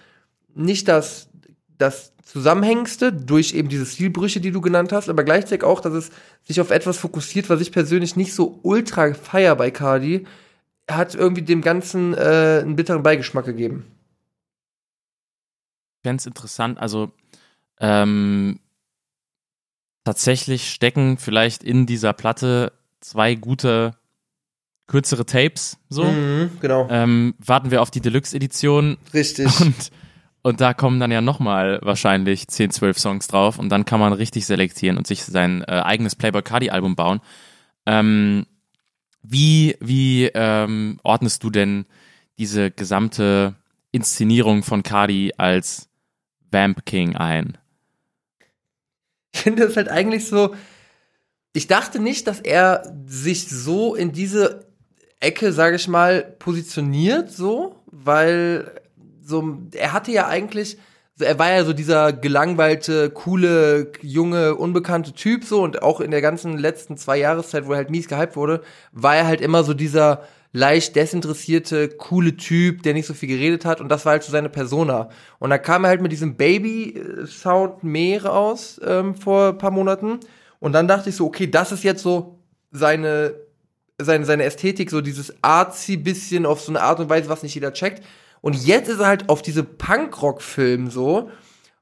nicht 0.56 0.88
das, 0.88 1.28
das 1.82 2.12
Zusammenhängste 2.24 3.12
durch 3.12 3.52
eben 3.54 3.68
diese 3.68 3.84
Stilbrüche, 3.84 4.40
die 4.40 4.52
du 4.52 4.60
genannt 4.60 4.92
hast, 4.92 5.08
aber 5.08 5.24
gleichzeitig 5.24 5.64
auch, 5.64 5.80
dass 5.80 5.92
es 5.92 6.10
sich 6.44 6.60
auf 6.60 6.70
etwas 6.70 6.96
fokussiert, 6.96 7.50
was 7.50 7.60
ich 7.60 7.72
persönlich 7.72 8.16
nicht 8.16 8.32
so 8.34 8.60
ultra 8.62 9.12
feier 9.14 9.56
bei 9.56 9.70
Cardi, 9.70 10.26
hat 10.88 11.14
irgendwie 11.14 11.42
dem 11.42 11.60
Ganzen 11.60 12.14
äh, 12.14 12.60
einen 12.62 12.76
bitteren 12.76 13.02
Beigeschmack 13.02 13.44
gegeben. 13.44 13.84
Ganz 16.04 16.24
interessant, 16.26 16.78
also 16.78 17.12
ähm, 17.80 18.60
tatsächlich 20.04 20.70
stecken 20.70 21.18
vielleicht 21.18 21.62
in 21.62 21.86
dieser 21.86 22.12
Platte 22.12 22.72
zwei 23.00 23.34
gute 23.34 23.94
kürzere 24.86 25.26
Tapes, 25.26 25.78
so. 25.88 26.04
Mhm, 26.04 26.50
genau. 26.60 26.86
Ähm, 26.90 27.34
warten 27.44 27.70
wir 27.70 27.82
auf 27.82 27.90
die 27.90 28.00
Deluxe-Edition. 28.00 28.96
Richtig. 29.12 29.60
Und 29.60 29.90
und 30.42 30.61
da 30.61 30.75
kommen 30.75 30.99
dann 30.99 31.12
ja 31.12 31.20
nochmal 31.20 31.78
wahrscheinlich 31.82 32.49
10, 32.49 32.72
12 32.72 32.99
Songs 32.99 33.28
drauf 33.28 33.58
und 33.58 33.68
dann 33.68 33.84
kann 33.84 34.00
man 34.00 34.12
richtig 34.12 34.44
selektieren 34.44 34.99
und 34.99 35.06
sich 35.06 35.25
sein 35.25 35.62
äh, 35.62 35.80
eigenes 35.84 36.16
Playboy 36.16 36.42
Cardi 36.42 36.70
Album 36.70 36.96
bauen. 36.96 37.20
Ähm, 37.87 38.46
wie 39.22 39.76
wie 39.80 40.26
ähm, 40.34 40.99
ordnest 41.04 41.44
du 41.44 41.50
denn 41.50 41.87
diese 42.38 42.72
gesamte 42.72 43.54
Inszenierung 43.92 44.64
von 44.64 44.82
Cardi 44.82 45.32
als 45.37 45.88
Vamp 46.50 46.84
King 46.87 47.14
ein? 47.14 47.56
Ich 49.32 49.40
finde 49.40 49.66
das 49.66 49.76
halt 49.76 49.88
eigentlich 49.88 50.26
so. 50.26 50.54
Ich 51.52 51.68
dachte 51.68 52.00
nicht, 52.00 52.26
dass 52.26 52.40
er 52.40 52.94
sich 53.06 53.49
so 53.49 53.94
in 53.94 54.12
diese 54.12 54.66
Ecke, 55.20 55.52
sage 55.52 55.76
ich 55.76 55.87
mal, 55.87 56.22
positioniert, 56.22 57.30
so, 57.30 57.76
weil 57.87 58.81
so, 59.24 59.58
er 59.74 59.92
hatte 59.92 60.12
ja 60.12 60.26
eigentlich, 60.26 60.78
er 61.18 61.38
war 61.38 61.50
ja 61.50 61.64
so 61.64 61.72
dieser 61.72 62.12
gelangweilte, 62.12 63.10
coole, 63.10 63.92
junge, 64.02 64.54
unbekannte 64.56 65.12
Typ 65.12 65.44
so 65.44 65.62
und 65.62 65.82
auch 65.82 66.00
in 66.00 66.10
der 66.10 66.22
ganzen 66.22 66.58
letzten 66.58 66.96
zwei 66.96 67.18
Jahreszeit, 67.18 67.66
wo 67.66 67.72
er 67.72 67.78
halt 67.78 67.90
mies 67.90 68.08
gehypt 68.08 68.36
wurde, 68.36 68.62
war 68.92 69.16
er 69.16 69.26
halt 69.26 69.40
immer 69.40 69.64
so 69.64 69.74
dieser 69.74 70.22
leicht 70.52 70.96
desinteressierte, 70.96 71.88
coole 71.88 72.36
Typ, 72.36 72.82
der 72.82 72.92
nicht 72.92 73.06
so 73.06 73.14
viel 73.14 73.28
geredet 73.28 73.64
hat 73.64 73.80
und 73.80 73.88
das 73.88 74.04
war 74.04 74.12
halt 74.12 74.22
so 74.22 74.32
seine 74.32 74.50
Persona. 74.50 75.08
Und 75.38 75.50
da 75.50 75.58
kam 75.58 75.84
er 75.84 75.88
halt 75.88 76.02
mit 76.02 76.12
diesem 76.12 76.36
Baby-Sound 76.36 77.84
mehr 77.84 78.24
raus 78.24 78.80
ähm, 78.84 79.14
vor 79.14 79.50
ein 79.50 79.58
paar 79.58 79.70
Monaten 79.70 80.20
und 80.60 80.72
dann 80.72 80.88
dachte 80.88 81.10
ich 81.10 81.16
so, 81.16 81.26
okay, 81.26 81.46
das 81.46 81.72
ist 81.72 81.84
jetzt 81.84 82.02
so 82.02 82.38
seine 82.70 83.34
seine, 84.04 84.24
seine 84.24 84.44
Ästhetik, 84.44 84.90
so 84.90 85.00
dieses 85.00 85.34
artsy 85.42 85.96
bisschen 85.96 86.46
auf 86.46 86.60
so 86.60 86.72
eine 86.72 86.82
Art 86.82 87.00
und 87.00 87.08
Weise, 87.08 87.28
was 87.28 87.42
nicht 87.42 87.54
jeder 87.54 87.72
checkt. 87.72 88.02
Und 88.42 88.66
jetzt 88.66 88.90
ist 88.90 89.00
er 89.00 89.06
halt 89.06 89.28
auf 89.30 89.40
diese 89.40 89.62
Punkrock-Film 89.62 90.90
so, 90.90 91.30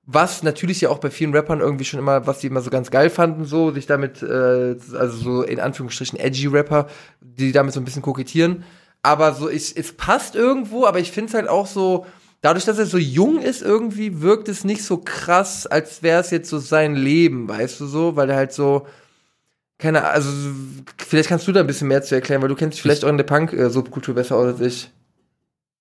was 0.06 0.42
natürlich 0.42 0.80
ja 0.80 0.90
auch 0.90 0.98
bei 0.98 1.10
vielen 1.10 1.34
Rappern 1.34 1.60
irgendwie 1.60 1.84
schon 1.84 1.98
immer, 1.98 2.26
was 2.26 2.38
die 2.40 2.48
immer 2.48 2.60
so 2.60 2.70
ganz 2.70 2.90
geil 2.90 3.10
fanden, 3.10 3.44
so, 3.44 3.72
sich 3.72 3.86
damit, 3.86 4.22
äh, 4.22 4.76
also 4.92 5.16
so 5.16 5.42
in 5.42 5.58
Anführungsstrichen 5.58 6.18
edgy 6.18 6.46
Rapper, 6.46 6.86
die 7.20 7.52
damit 7.52 7.72
so 7.72 7.80
ein 7.80 7.84
bisschen 7.84 8.02
kokettieren. 8.02 8.64
Aber 9.02 9.32
so, 9.34 9.48
ich, 9.48 9.76
es 9.76 9.92
passt 9.92 10.34
irgendwo, 10.36 10.84
aber 10.84 11.00
ich 11.00 11.10
finde 11.10 11.30
es 11.30 11.34
halt 11.34 11.48
auch 11.48 11.66
so, 11.66 12.06
dadurch, 12.42 12.66
dass 12.66 12.78
er 12.78 12.86
so 12.86 12.98
jung 12.98 13.40
ist, 13.40 13.62
irgendwie 13.62 14.20
wirkt 14.20 14.48
es 14.48 14.62
nicht 14.64 14.84
so 14.84 14.98
krass, 14.98 15.66
als 15.66 16.02
wäre 16.02 16.20
es 16.20 16.30
jetzt 16.30 16.50
so 16.50 16.58
sein 16.58 16.94
Leben, 16.94 17.48
weißt 17.48 17.80
du 17.80 17.86
so, 17.86 18.16
weil 18.16 18.28
er 18.28 18.36
halt 18.36 18.52
so, 18.52 18.86
keine 19.78 20.00
Ahnung, 20.00 20.12
also 20.12 20.30
vielleicht 20.98 21.30
kannst 21.30 21.48
du 21.48 21.52
da 21.52 21.60
ein 21.60 21.66
bisschen 21.66 21.88
mehr 21.88 22.02
zu 22.02 22.14
erklären, 22.14 22.42
weil 22.42 22.48
du 22.50 22.56
kennst 22.56 22.74
dich 22.76 22.82
vielleicht 22.82 23.04
auch 23.04 23.08
in 23.08 23.16
der 23.16 23.24
Punk-Subkultur 23.24 24.14
besser 24.14 24.36
aus 24.36 24.46
als 24.46 24.60
ich. 24.60 24.90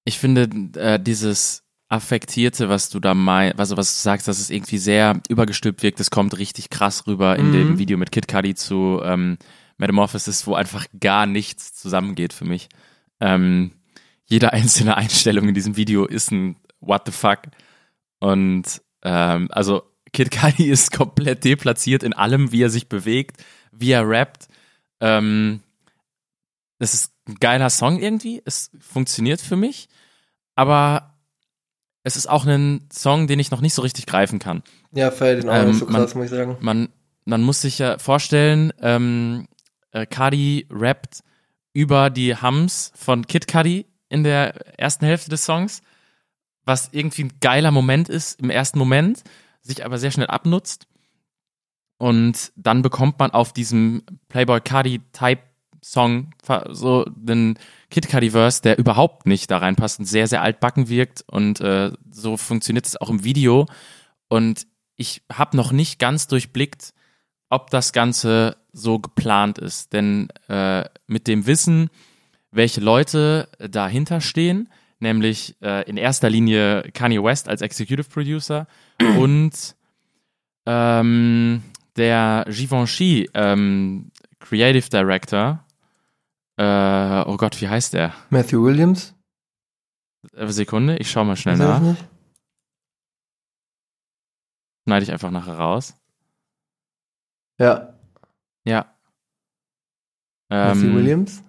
Ich 0.09 0.17
finde, 0.17 0.49
äh, 0.79 0.99
dieses 0.99 1.63
Affektierte, 1.87 2.67
was 2.67 2.89
du 2.89 2.99
da 2.99 3.13
meinst, 3.13 3.59
also 3.59 3.77
was 3.77 3.95
du 3.95 4.01
sagst, 4.01 4.27
dass 4.27 4.39
es 4.39 4.49
irgendwie 4.49 4.79
sehr 4.79 5.21
übergestülpt 5.29 5.83
wirkt, 5.83 5.99
das 5.99 6.09
kommt 6.09 6.35
richtig 6.39 6.71
krass 6.71 7.05
rüber 7.05 7.37
in 7.37 7.49
Mhm. 7.49 7.51
dem 7.51 7.77
Video 7.77 7.95
mit 7.95 8.11
Kid 8.11 8.27
Cudi 8.27 8.55
zu 8.55 8.99
ähm, 9.03 9.37
Metamorphosis, 9.77 10.47
wo 10.47 10.55
einfach 10.55 10.87
gar 10.99 11.27
nichts 11.27 11.75
zusammengeht 11.75 12.33
für 12.33 12.45
mich. 12.45 12.69
Ähm, 13.19 13.71
jede 14.25 14.51
einzelne 14.53 14.97
Einstellung 14.97 15.47
in 15.47 15.53
diesem 15.53 15.77
Video 15.77 16.05
ist 16.05 16.31
ein 16.31 16.55
What 16.79 17.03
the 17.05 17.11
fuck. 17.11 17.41
Und 18.19 18.81
ähm, 19.03 19.47
also 19.51 19.83
Kid 20.11 20.31
Cudi 20.31 20.69
ist 20.71 20.91
komplett 20.91 21.43
deplatziert 21.45 22.01
in 22.01 22.13
allem, 22.13 22.51
wie 22.51 22.63
er 22.63 22.71
sich 22.71 22.89
bewegt, 22.89 23.43
wie 23.71 23.91
er 23.91 24.09
rappt. 24.09 24.47
Ähm, 25.01 25.61
das 26.79 26.95
ist 26.95 27.13
ein 27.27 27.35
geiler 27.35 27.69
Song 27.69 27.99
irgendwie. 27.99 28.41
Es 28.43 28.71
funktioniert 28.79 29.39
für 29.39 29.55
mich. 29.55 29.87
Aber 30.59 31.15
es 32.03 32.17
ist 32.17 32.27
auch 32.27 32.45
ein 32.45 32.85
Song, 32.91 33.27
den 33.27 33.39
ich 33.39 33.49
noch 33.49 33.61
nicht 33.61 33.73
so 33.73 33.81
richtig 33.81 34.05
greifen 34.07 34.39
kann. 34.39 34.61
Ja, 34.91 35.09
feier 35.09 35.35
den 35.37 35.47
auch 35.49 35.53
Ähm, 35.53 35.67
nicht 35.69 35.79
so 35.79 35.85
man- 35.85 36.01
krass, 36.01 36.15
muss 36.15 36.25
ich 36.25 36.31
sagen. 36.31 36.57
Man, 36.59 36.89
man 37.23 37.41
muss 37.41 37.61
sich 37.61 37.79
ja 37.79 37.97
vorstellen, 37.97 38.73
ähm, 38.81 39.47
äh, 39.91 40.05
Cudi 40.05 40.67
rappt 40.69 41.21
über 41.71 42.09
die 42.09 42.35
Hums 42.35 42.91
von 42.95 43.25
Kid 43.25 43.47
Cudi 43.47 43.85
in 44.09 44.23
der 44.25 44.77
ersten 44.77 45.05
Hälfte 45.05 45.29
des 45.29 45.45
Songs, 45.45 45.81
was 46.65 46.89
irgendwie 46.91 47.23
ein 47.23 47.33
geiler 47.39 47.71
Moment 47.71 48.09
ist 48.09 48.39
im 48.41 48.49
ersten 48.49 48.79
Moment, 48.79 49.23
sich 49.61 49.85
aber 49.85 49.97
sehr 49.97 50.11
schnell 50.11 50.27
abnutzt. 50.27 50.87
Und 51.97 52.51
dann 52.57 52.81
bekommt 52.81 53.17
man 53.19 53.31
auf 53.31 53.53
diesem 53.53 54.03
Playboy 54.27 54.59
Cudi 54.59 54.99
Type 55.13 55.41
Song 55.81 56.31
so 56.69 57.05
den 57.15 57.57
Kid 57.89 58.09
Cudi 58.09 58.31
Verse, 58.31 58.61
der 58.61 58.77
überhaupt 58.77 59.25
nicht 59.25 59.49
da 59.51 59.57
reinpasst 59.57 59.99
und 59.99 60.05
sehr, 60.05 60.27
sehr 60.27 60.41
altbacken 60.41 60.89
wirkt. 60.89 61.23
Und 61.27 61.61
äh, 61.61 61.91
so 62.11 62.37
funktioniert 62.37 62.85
es 62.85 62.99
auch 62.99 63.09
im 63.09 63.23
Video. 63.23 63.65
Und 64.27 64.67
ich 64.95 65.23
habe 65.31 65.57
noch 65.57 65.71
nicht 65.71 65.99
ganz 65.99 66.27
durchblickt, 66.27 66.93
ob 67.49 67.69
das 67.69 67.93
Ganze 67.93 68.57
so 68.71 68.99
geplant 68.99 69.57
ist. 69.57 69.93
Denn 69.93 70.29
äh, 70.47 70.85
mit 71.07 71.27
dem 71.27 71.47
Wissen, 71.47 71.89
welche 72.51 72.81
Leute 72.81 73.49
dahinter 73.59 74.21
stehen, 74.21 74.69
nämlich 74.99 75.55
äh, 75.61 75.87
in 75.89 75.97
erster 75.97 76.29
Linie 76.29 76.83
Kanye 76.93 77.23
West 77.23 77.47
als 77.47 77.61
Executive 77.61 78.09
Producer 78.09 78.67
und 79.17 79.75
ähm, 80.65 81.63
der 81.95 82.45
Givenchy 82.47 83.29
ähm, 83.33 84.11
Creative 84.39 84.89
Director. 84.89 85.65
Äh, 86.59 87.23
oh 87.25 87.37
Gott, 87.37 87.59
wie 87.61 87.69
heißt 87.69 87.93
der? 87.93 88.13
Matthew 88.29 88.61
Williams? 88.63 89.15
Äh, 90.33 90.47
Sekunde, 90.47 90.97
ich 90.97 91.09
schau 91.09 91.23
mal 91.23 91.37
schnell 91.37 91.57
Weiß 91.57 91.65
ich 91.65 91.69
nach. 91.69 91.79
nicht. 91.81 92.05
Schneide 94.85 95.03
ich 95.03 95.11
einfach 95.11 95.31
nachher 95.31 95.57
raus. 95.57 95.95
Ja, 97.59 97.93
Ja. 98.65 98.93
Matthew 100.49 100.81
Ähm, 100.87 100.95
Williams? 100.95 101.43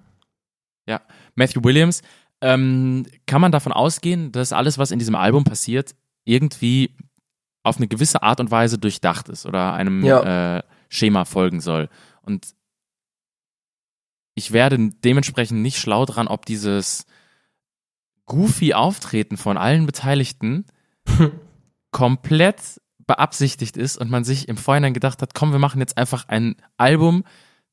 Matthew 1.36 1.62
Williams. 1.64 2.02
Ähm, 2.42 3.06
kann 3.26 3.40
man 3.40 3.52
davon 3.52 3.72
ausgehen, 3.72 4.30
dass 4.32 4.52
alles, 4.52 4.76
was 4.78 4.90
in 4.90 4.98
diesem 4.98 5.14
Album 5.14 5.44
passiert, 5.44 5.94
irgendwie 6.24 6.94
auf 7.62 7.76
eine 7.78 7.86
gewisse 7.88 8.22
Art 8.22 8.40
und 8.40 8.50
Weise 8.50 8.78
durchdacht 8.78 9.28
ist 9.28 9.46
oder 9.46 9.72
einem 9.72 10.04
Ja. 10.04 10.58
äh, 10.58 10.62
Schema 10.88 11.24
folgen 11.24 11.60
soll? 11.60 11.88
Und 12.22 12.54
ich 14.34 14.52
werde 14.52 14.90
dementsprechend 15.04 15.60
nicht 15.62 15.78
schlau 15.78 16.04
dran, 16.06 16.28
ob 16.28 16.46
dieses 16.46 17.06
goofy 18.26 18.75
Auftreten 18.75 19.37
von 19.37 19.56
allen 19.58 19.87
Beteiligten 19.87 20.66
komplett 21.90 22.80
beabsichtigt 23.06 23.76
ist 23.76 23.96
und 23.96 24.10
man 24.10 24.22
sich 24.25 24.49
im 24.49 24.56
Vorhinein 24.56 24.94
gedacht 24.94 25.20
hat, 25.22 25.34
komm, 25.34 25.50
wir 25.52 25.58
machen 25.58 25.80
jetzt 25.80 25.99
einfach 25.99 26.28
ein 26.28 26.54
Album, 26.76 27.25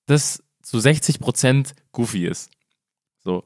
das 0.08 0.44
zu 0.64 0.78
60% 0.78 1.74
goofy 1.92 2.26
ist. 2.26 2.50
So. 3.24 3.44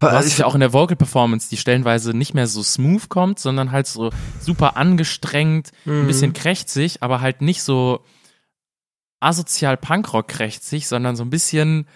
Was 0.00 0.38
ja 0.38 0.46
auch 0.46 0.54
in 0.54 0.60
der 0.60 0.72
Vocal 0.72 0.96
Performance, 0.96 1.50
die 1.50 1.56
stellenweise 1.56 2.14
nicht 2.16 2.32
mehr 2.32 2.46
so 2.46 2.62
smooth 2.62 3.08
kommt, 3.08 3.40
sondern 3.40 3.72
halt 3.72 3.88
so 3.88 4.12
super 4.38 4.76
angestrengt, 4.76 5.72
ein 5.86 6.02
Mhm. 6.02 6.06
bisschen 6.06 6.32
krächzig, 6.34 7.02
aber 7.02 7.20
halt 7.20 7.42
nicht 7.42 7.62
so 7.64 8.04
asozial 9.18 9.76
Punkrock 9.76 10.28
krächzig, 10.28 10.86
sondern 10.86 11.16
so 11.16 11.24
ein 11.24 11.30
bisschen, 11.30 11.88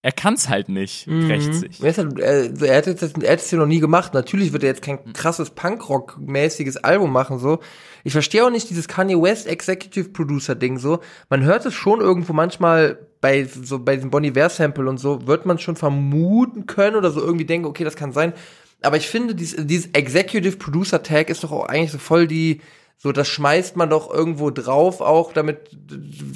er 0.00 0.12
kann's 0.12 0.48
halt 0.48 0.68
nicht. 0.68 1.08
Mhm. 1.08 1.28
Er, 1.28 1.36
ist 1.36 1.98
halt, 1.98 2.18
er, 2.18 2.62
er, 2.62 2.76
hat 2.76 2.86
jetzt, 2.86 3.02
er 3.02 3.34
es 3.34 3.50
ja 3.50 3.58
noch 3.58 3.66
nie 3.66 3.80
gemacht. 3.80 4.14
Natürlich 4.14 4.52
wird 4.52 4.62
er 4.62 4.68
jetzt 4.68 4.82
kein 4.82 5.12
krasses 5.12 5.50
Punkrock-mäßiges 5.50 6.78
Album 6.78 7.12
machen, 7.12 7.38
so. 7.38 7.58
Ich 8.04 8.12
verstehe 8.12 8.44
auch 8.44 8.50
nicht 8.50 8.70
dieses 8.70 8.86
Kanye 8.86 9.20
West 9.20 9.48
Executive 9.48 10.10
Producer 10.10 10.54
Ding, 10.54 10.78
so. 10.78 11.00
Man 11.30 11.42
hört 11.42 11.66
es 11.66 11.74
schon 11.74 12.00
irgendwo 12.00 12.32
manchmal 12.32 12.98
bei, 13.20 13.44
so, 13.44 13.80
bei 13.80 13.96
diesem 13.96 14.10
Bonnie 14.10 14.28
Iver 14.28 14.48
Sample 14.48 14.88
und 14.88 14.98
so, 14.98 15.26
wird 15.26 15.46
man 15.46 15.58
schon 15.58 15.74
vermuten 15.74 16.66
können 16.66 16.94
oder 16.94 17.10
so 17.10 17.20
irgendwie 17.20 17.44
denken, 17.44 17.66
okay, 17.66 17.82
das 17.82 17.96
kann 17.96 18.12
sein. 18.12 18.34
Aber 18.82 18.96
ich 18.96 19.08
finde, 19.08 19.34
dieses, 19.34 19.66
dieses 19.66 19.90
Executive 19.94 20.58
Producer 20.58 21.02
Tag 21.02 21.28
ist 21.28 21.42
doch 21.42 21.50
auch 21.50 21.66
eigentlich 21.66 21.90
so 21.90 21.98
voll 21.98 22.28
die, 22.28 22.60
so, 23.00 23.12
das 23.12 23.28
schmeißt 23.28 23.76
man 23.76 23.90
doch 23.90 24.12
irgendwo 24.12 24.50
drauf, 24.50 25.00
auch 25.00 25.32
damit, 25.32 25.70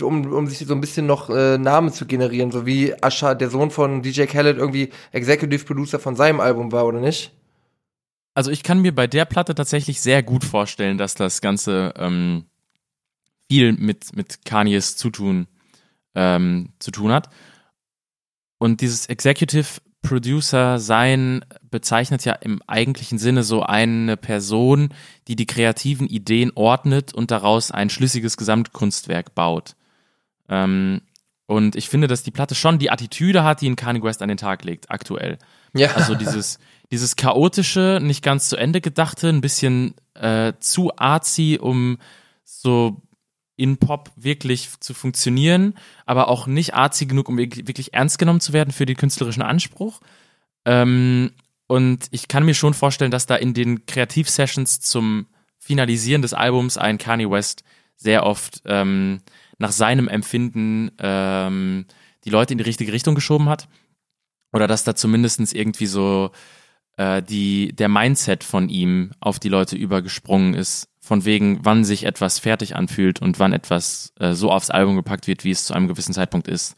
um, 0.00 0.32
um 0.32 0.46
sich 0.46 0.58
so 0.58 0.74
ein 0.74 0.80
bisschen 0.80 1.06
noch 1.06 1.28
äh, 1.28 1.58
Namen 1.58 1.92
zu 1.92 2.06
generieren, 2.06 2.52
so 2.52 2.64
wie 2.64 2.94
Asha, 3.02 3.34
der 3.34 3.50
Sohn 3.50 3.72
von 3.72 4.00
DJ 4.00 4.26
Khaled, 4.26 4.58
irgendwie 4.58 4.90
Executive 5.10 5.64
Producer 5.64 5.98
von 5.98 6.14
seinem 6.14 6.38
Album 6.38 6.70
war, 6.70 6.86
oder 6.86 7.00
nicht? 7.00 7.32
Also 8.34 8.52
ich 8.52 8.62
kann 8.62 8.80
mir 8.80 8.94
bei 8.94 9.08
der 9.08 9.24
Platte 9.24 9.56
tatsächlich 9.56 10.00
sehr 10.00 10.22
gut 10.22 10.44
vorstellen, 10.44 10.98
dass 10.98 11.14
das 11.14 11.40
Ganze 11.40 11.94
ähm, 11.96 12.44
viel 13.50 13.72
mit, 13.72 14.14
mit 14.14 14.44
Kanyes 14.44 14.96
Zutun 14.96 15.48
ähm, 16.14 16.68
zu 16.78 16.92
tun 16.92 17.10
hat. 17.10 17.28
Und 18.58 18.80
dieses 18.80 19.06
Executive 19.06 19.80
Producer 20.00 20.78
sein 20.78 21.44
bezeichnet 21.72 22.24
ja 22.24 22.34
im 22.34 22.62
eigentlichen 22.68 23.18
Sinne 23.18 23.42
so 23.42 23.62
eine 23.64 24.16
Person, 24.16 24.90
die 25.26 25.34
die 25.34 25.46
kreativen 25.46 26.06
Ideen 26.06 26.52
ordnet 26.54 27.12
und 27.12 27.32
daraus 27.32 27.72
ein 27.72 27.90
schlüssiges 27.90 28.36
Gesamtkunstwerk 28.36 29.34
baut. 29.34 29.74
Ähm, 30.48 31.00
und 31.46 31.74
ich 31.74 31.88
finde, 31.88 32.06
dass 32.06 32.22
die 32.22 32.30
Platte 32.30 32.54
schon 32.54 32.78
die 32.78 32.90
Attitüde 32.90 33.42
hat, 33.42 33.60
die 33.60 33.66
in 33.66 33.76
Kanye 33.76 34.02
West 34.02 34.22
an 34.22 34.28
den 34.28 34.38
Tag 34.38 34.64
legt, 34.64 34.90
aktuell. 34.90 35.38
Ja. 35.74 35.92
Also 35.94 36.14
dieses, 36.14 36.60
dieses 36.92 37.16
chaotische, 37.16 37.98
nicht 38.00 38.22
ganz 38.22 38.48
zu 38.48 38.56
Ende 38.56 38.80
gedachte, 38.80 39.28
ein 39.28 39.40
bisschen 39.40 39.94
äh, 40.14 40.52
zu 40.60 40.96
artsy, 40.96 41.58
um 41.60 41.98
so 42.44 43.02
in 43.56 43.76
Pop 43.76 44.10
wirklich 44.16 44.70
zu 44.80 44.94
funktionieren, 44.94 45.74
aber 46.06 46.28
auch 46.28 46.46
nicht 46.46 46.74
artsy 46.74 47.06
genug, 47.06 47.28
um 47.28 47.38
wirklich 47.38 47.66
wirklich 47.66 47.94
ernst 47.94 48.18
genommen 48.18 48.40
zu 48.40 48.52
werden 48.52 48.72
für 48.72 48.86
den 48.86 48.96
künstlerischen 48.96 49.42
Anspruch. 49.42 50.00
Ähm, 50.64 51.32
und 51.66 52.06
ich 52.10 52.28
kann 52.28 52.44
mir 52.44 52.54
schon 52.54 52.74
vorstellen, 52.74 53.10
dass 53.10 53.26
da 53.26 53.36
in 53.36 53.54
den 53.54 53.86
Kreativsessions 53.86 54.80
zum 54.80 55.26
Finalisieren 55.58 56.22
des 56.22 56.34
Albums 56.34 56.76
ein 56.76 56.98
Kanye 56.98 57.30
West 57.30 57.62
sehr 57.96 58.26
oft 58.26 58.62
ähm, 58.66 59.20
nach 59.58 59.72
seinem 59.72 60.08
Empfinden 60.08 60.90
ähm, 60.98 61.86
die 62.24 62.30
Leute 62.30 62.52
in 62.52 62.58
die 62.58 62.64
richtige 62.64 62.92
Richtung 62.92 63.14
geschoben 63.14 63.48
hat. 63.48 63.68
Oder 64.52 64.66
dass 64.66 64.84
da 64.84 64.94
zumindestens 64.94 65.52
irgendwie 65.52 65.86
so 65.86 66.30
äh, 66.96 67.22
die, 67.22 67.72
der 67.72 67.88
Mindset 67.88 68.44
von 68.44 68.68
ihm 68.68 69.12
auf 69.20 69.38
die 69.38 69.48
Leute 69.48 69.76
übergesprungen 69.76 70.54
ist, 70.54 70.88
von 71.00 71.24
wegen, 71.24 71.60
wann 71.62 71.84
sich 71.84 72.04
etwas 72.04 72.38
fertig 72.38 72.76
anfühlt 72.76 73.22
und 73.22 73.38
wann 73.38 73.52
etwas 73.52 74.12
äh, 74.20 74.34
so 74.34 74.50
aufs 74.50 74.70
Album 74.70 74.96
gepackt 74.96 75.26
wird, 75.26 75.44
wie 75.44 75.50
es 75.50 75.64
zu 75.64 75.74
einem 75.74 75.88
gewissen 75.88 76.12
Zeitpunkt 76.12 76.48
ist. 76.48 76.76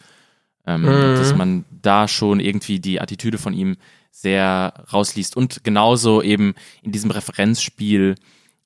Ähm, 0.67 0.83
Mhm. 0.83 1.17
Dass 1.17 1.35
man 1.35 1.65
da 1.71 2.07
schon 2.07 2.41
irgendwie 2.41 2.81
die 2.81 3.01
Attitüde 3.01 3.39
von 3.39 3.55
ihm 3.55 3.77
sehr 4.15 4.73
rausliest. 4.93 5.37
Und 5.37 5.65
genauso 5.65 6.23
eben 6.23 6.55
in 6.83 6.93
diesem 6.93 7.11
Referenzspiel 7.11 8.15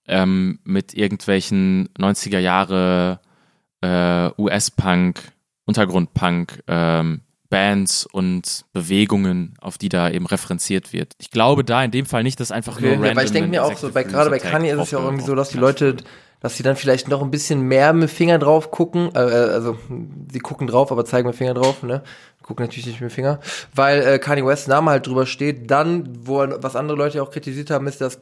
ähm, 0.06 0.58
mit 0.64 0.94
irgendwelchen 0.94 1.88
90er 1.98 2.38
Jahre 2.38 3.20
äh, 3.80 4.30
US-Punk, 4.40 5.20
Untergrundpunk 5.64 6.62
ähm, 6.66 7.22
Bands 7.50 8.04
und 8.04 8.66
Bewegungen, 8.72 9.54
auf 9.60 9.78
die 9.78 9.88
da 9.88 10.10
eben 10.10 10.26
referenziert 10.26 10.92
wird. 10.92 11.14
Ich 11.18 11.30
glaube 11.30 11.64
da 11.64 11.82
in 11.82 11.90
dem 11.90 12.04
Fall 12.04 12.22
nicht, 12.22 12.40
dass 12.40 12.52
einfach 12.52 12.76
Okay, 12.76 12.82
nur 12.82 12.92
ja, 12.92 12.98
random 12.98 13.16
weil 13.16 13.24
ich 13.24 13.32
denke 13.32 13.48
mir 13.48 13.64
auch 13.64 13.76
so, 13.76 13.90
bei, 13.90 14.04
gerade 14.04 14.28
bei 14.28 14.38
Kanye 14.38 14.72
ist 14.72 14.80
es 14.80 14.90
ja 14.90 14.98
auch 14.98 15.04
irgendwie 15.04 15.24
so, 15.24 15.34
dass 15.34 15.48
die 15.48 15.58
Leute, 15.58 15.96
dass 16.40 16.56
sie 16.56 16.62
dann 16.62 16.76
vielleicht 16.76 17.08
noch 17.08 17.22
ein 17.22 17.30
bisschen 17.30 17.62
mehr 17.62 17.92
mit 17.92 18.10
Finger 18.10 18.38
drauf 18.38 18.70
gucken, 18.70 19.14
äh, 19.14 19.20
äh, 19.20 19.50
also 19.50 19.76
sie 20.32 20.38
gucken 20.38 20.66
drauf, 20.66 20.92
aber 20.92 21.04
zeigen 21.04 21.26
mit 21.26 21.36
Finger 21.36 21.54
drauf, 21.54 21.82
ne? 21.82 22.02
Gucken 22.42 22.64
natürlich 22.64 22.86
nicht 22.86 23.00
mit 23.00 23.12
Finger, 23.12 23.40
weil 23.74 24.00
äh, 24.00 24.18
Kanye 24.18 24.46
West 24.46 24.68
Name 24.68 24.90
halt 24.90 25.06
drüber 25.06 25.26
steht. 25.26 25.70
Dann, 25.70 26.08
wo 26.22 26.38
was 26.38 26.76
andere 26.76 26.96
Leute 26.96 27.22
auch 27.22 27.30
kritisiert 27.30 27.70
haben, 27.70 27.86
ist, 27.86 28.00
dass 28.00 28.20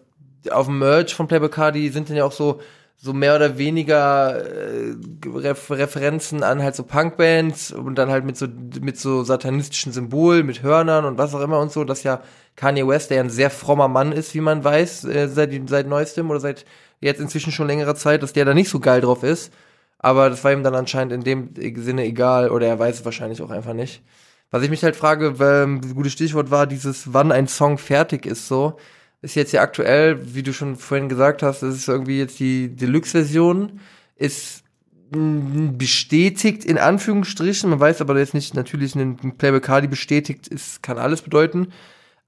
auf 0.50 0.66
dem 0.66 0.78
Merch 0.80 1.14
von 1.14 1.28
Playboy 1.28 1.48
Cardi 1.48 1.88
sind 1.90 2.08
dann 2.08 2.16
ja 2.16 2.24
auch 2.24 2.32
so 2.32 2.60
so 2.98 3.12
mehr 3.12 3.36
oder 3.36 3.58
weniger 3.58 4.42
äh, 4.44 4.94
Ref 5.26 5.70
Referenzen 5.70 6.42
an 6.42 6.62
halt 6.62 6.74
so 6.74 6.82
Punkbands 6.82 7.70
und 7.70 7.96
dann 7.96 8.10
halt 8.10 8.24
mit 8.24 8.36
so 8.36 8.46
mit 8.80 8.98
so 8.98 9.22
satanistischen 9.22 9.92
Symbolen, 9.92 10.46
mit 10.46 10.62
Hörnern 10.62 11.04
und 11.04 11.18
was 11.18 11.34
auch 11.34 11.40
immer 11.40 11.60
und 11.60 11.70
so, 11.70 11.84
dass 11.84 12.02
ja 12.04 12.22
Kanye 12.56 12.88
West, 12.88 13.10
der 13.10 13.18
ja 13.18 13.22
ein 13.22 13.30
sehr 13.30 13.50
frommer 13.50 13.88
Mann 13.88 14.12
ist, 14.12 14.34
wie 14.34 14.40
man 14.40 14.64
weiß, 14.64 15.04
äh, 15.04 15.28
seit 15.28 15.52
seit 15.68 15.86
neuestem 15.86 16.30
oder 16.30 16.40
seit 16.40 16.64
jetzt 17.00 17.20
inzwischen 17.20 17.52
schon 17.52 17.66
längerer 17.66 17.94
Zeit, 17.94 18.22
dass 18.22 18.32
der 18.32 18.44
da 18.44 18.54
nicht 18.54 18.70
so 18.70 18.80
geil 18.80 19.00
drauf 19.00 19.22
ist. 19.22 19.52
Aber 19.98 20.30
das 20.30 20.44
war 20.44 20.52
ihm 20.52 20.62
dann 20.62 20.74
anscheinend 20.74 21.12
in 21.12 21.22
dem 21.22 21.50
Sinne 21.82 22.04
egal 22.04 22.50
oder 22.50 22.66
er 22.66 22.78
weiß 22.78 23.00
es 23.00 23.04
wahrscheinlich 23.04 23.42
auch 23.42 23.50
einfach 23.50 23.74
nicht. 23.74 24.02
Was 24.50 24.62
ich 24.62 24.70
mich 24.70 24.84
halt 24.84 24.94
frage, 24.94 25.34
ähm, 25.40 25.80
gutes 25.94 26.12
Stichwort 26.12 26.50
war 26.50 26.66
dieses, 26.66 27.12
wann 27.12 27.32
ein 27.32 27.48
Song 27.48 27.78
fertig 27.78 28.26
ist, 28.26 28.46
so 28.46 28.76
ist 29.22 29.34
jetzt 29.34 29.52
ja 29.52 29.62
aktuell, 29.62 30.34
wie 30.34 30.42
du 30.42 30.52
schon 30.52 30.76
vorhin 30.76 31.08
gesagt 31.08 31.42
hast, 31.42 31.62
das 31.62 31.74
ist 31.74 31.88
irgendwie 31.88 32.18
jetzt 32.18 32.38
die 32.38 32.74
Deluxe-Version, 32.74 33.80
ist 34.14 34.62
mm, 35.10 35.76
bestätigt 35.76 36.64
in 36.64 36.78
Anführungsstrichen, 36.78 37.70
man 37.70 37.80
weiß 37.80 38.00
aber 38.00 38.16
jetzt 38.18 38.34
nicht, 38.34 38.54
natürlich 38.54 38.94
ein 38.94 39.16
Playboy 39.36 39.60
Cardi 39.60 39.88
bestätigt 39.88 40.48
ist, 40.48 40.82
kann 40.82 40.98
alles 40.98 41.22
bedeuten, 41.22 41.72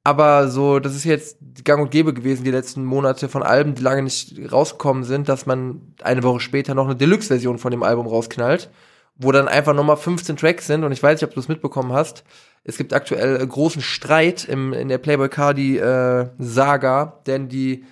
aber 0.08 0.48
so, 0.48 0.78
das 0.78 0.96
ist 0.96 1.04
jetzt 1.04 1.36
gang 1.64 1.82
und 1.82 1.90
gäbe 1.90 2.14
gewesen, 2.14 2.42
die 2.42 2.50
letzten 2.50 2.82
Monate 2.82 3.28
von 3.28 3.42
Alben, 3.42 3.74
die 3.74 3.82
lange 3.82 4.02
nicht 4.02 4.34
rausgekommen 4.50 5.04
sind, 5.04 5.28
dass 5.28 5.44
man 5.44 5.82
eine 6.00 6.22
Woche 6.22 6.40
später 6.40 6.74
noch 6.74 6.86
eine 6.86 6.96
Deluxe-Version 6.96 7.58
von 7.58 7.70
dem 7.70 7.82
Album 7.82 8.06
rausknallt, 8.06 8.70
wo 9.16 9.32
dann 9.32 9.48
einfach 9.48 9.74
nochmal 9.74 9.98
15 9.98 10.38
Tracks 10.38 10.66
sind. 10.66 10.82
Und 10.82 10.92
ich 10.92 11.02
weiß 11.02 11.20
nicht, 11.20 11.28
ob 11.28 11.34
du 11.34 11.40
es 11.40 11.48
mitbekommen 11.48 11.92
hast, 11.92 12.24
es 12.64 12.78
gibt 12.78 12.94
aktuell 12.94 13.38
äh, 13.38 13.46
großen 13.46 13.82
Streit 13.82 14.44
im, 14.44 14.72
in 14.72 14.88
der 14.88 14.96
Playboy 14.96 15.28
Cardi 15.28 15.76
äh, 15.76 16.28
Saga, 16.38 17.20
denn 17.26 17.50
die 17.50 17.84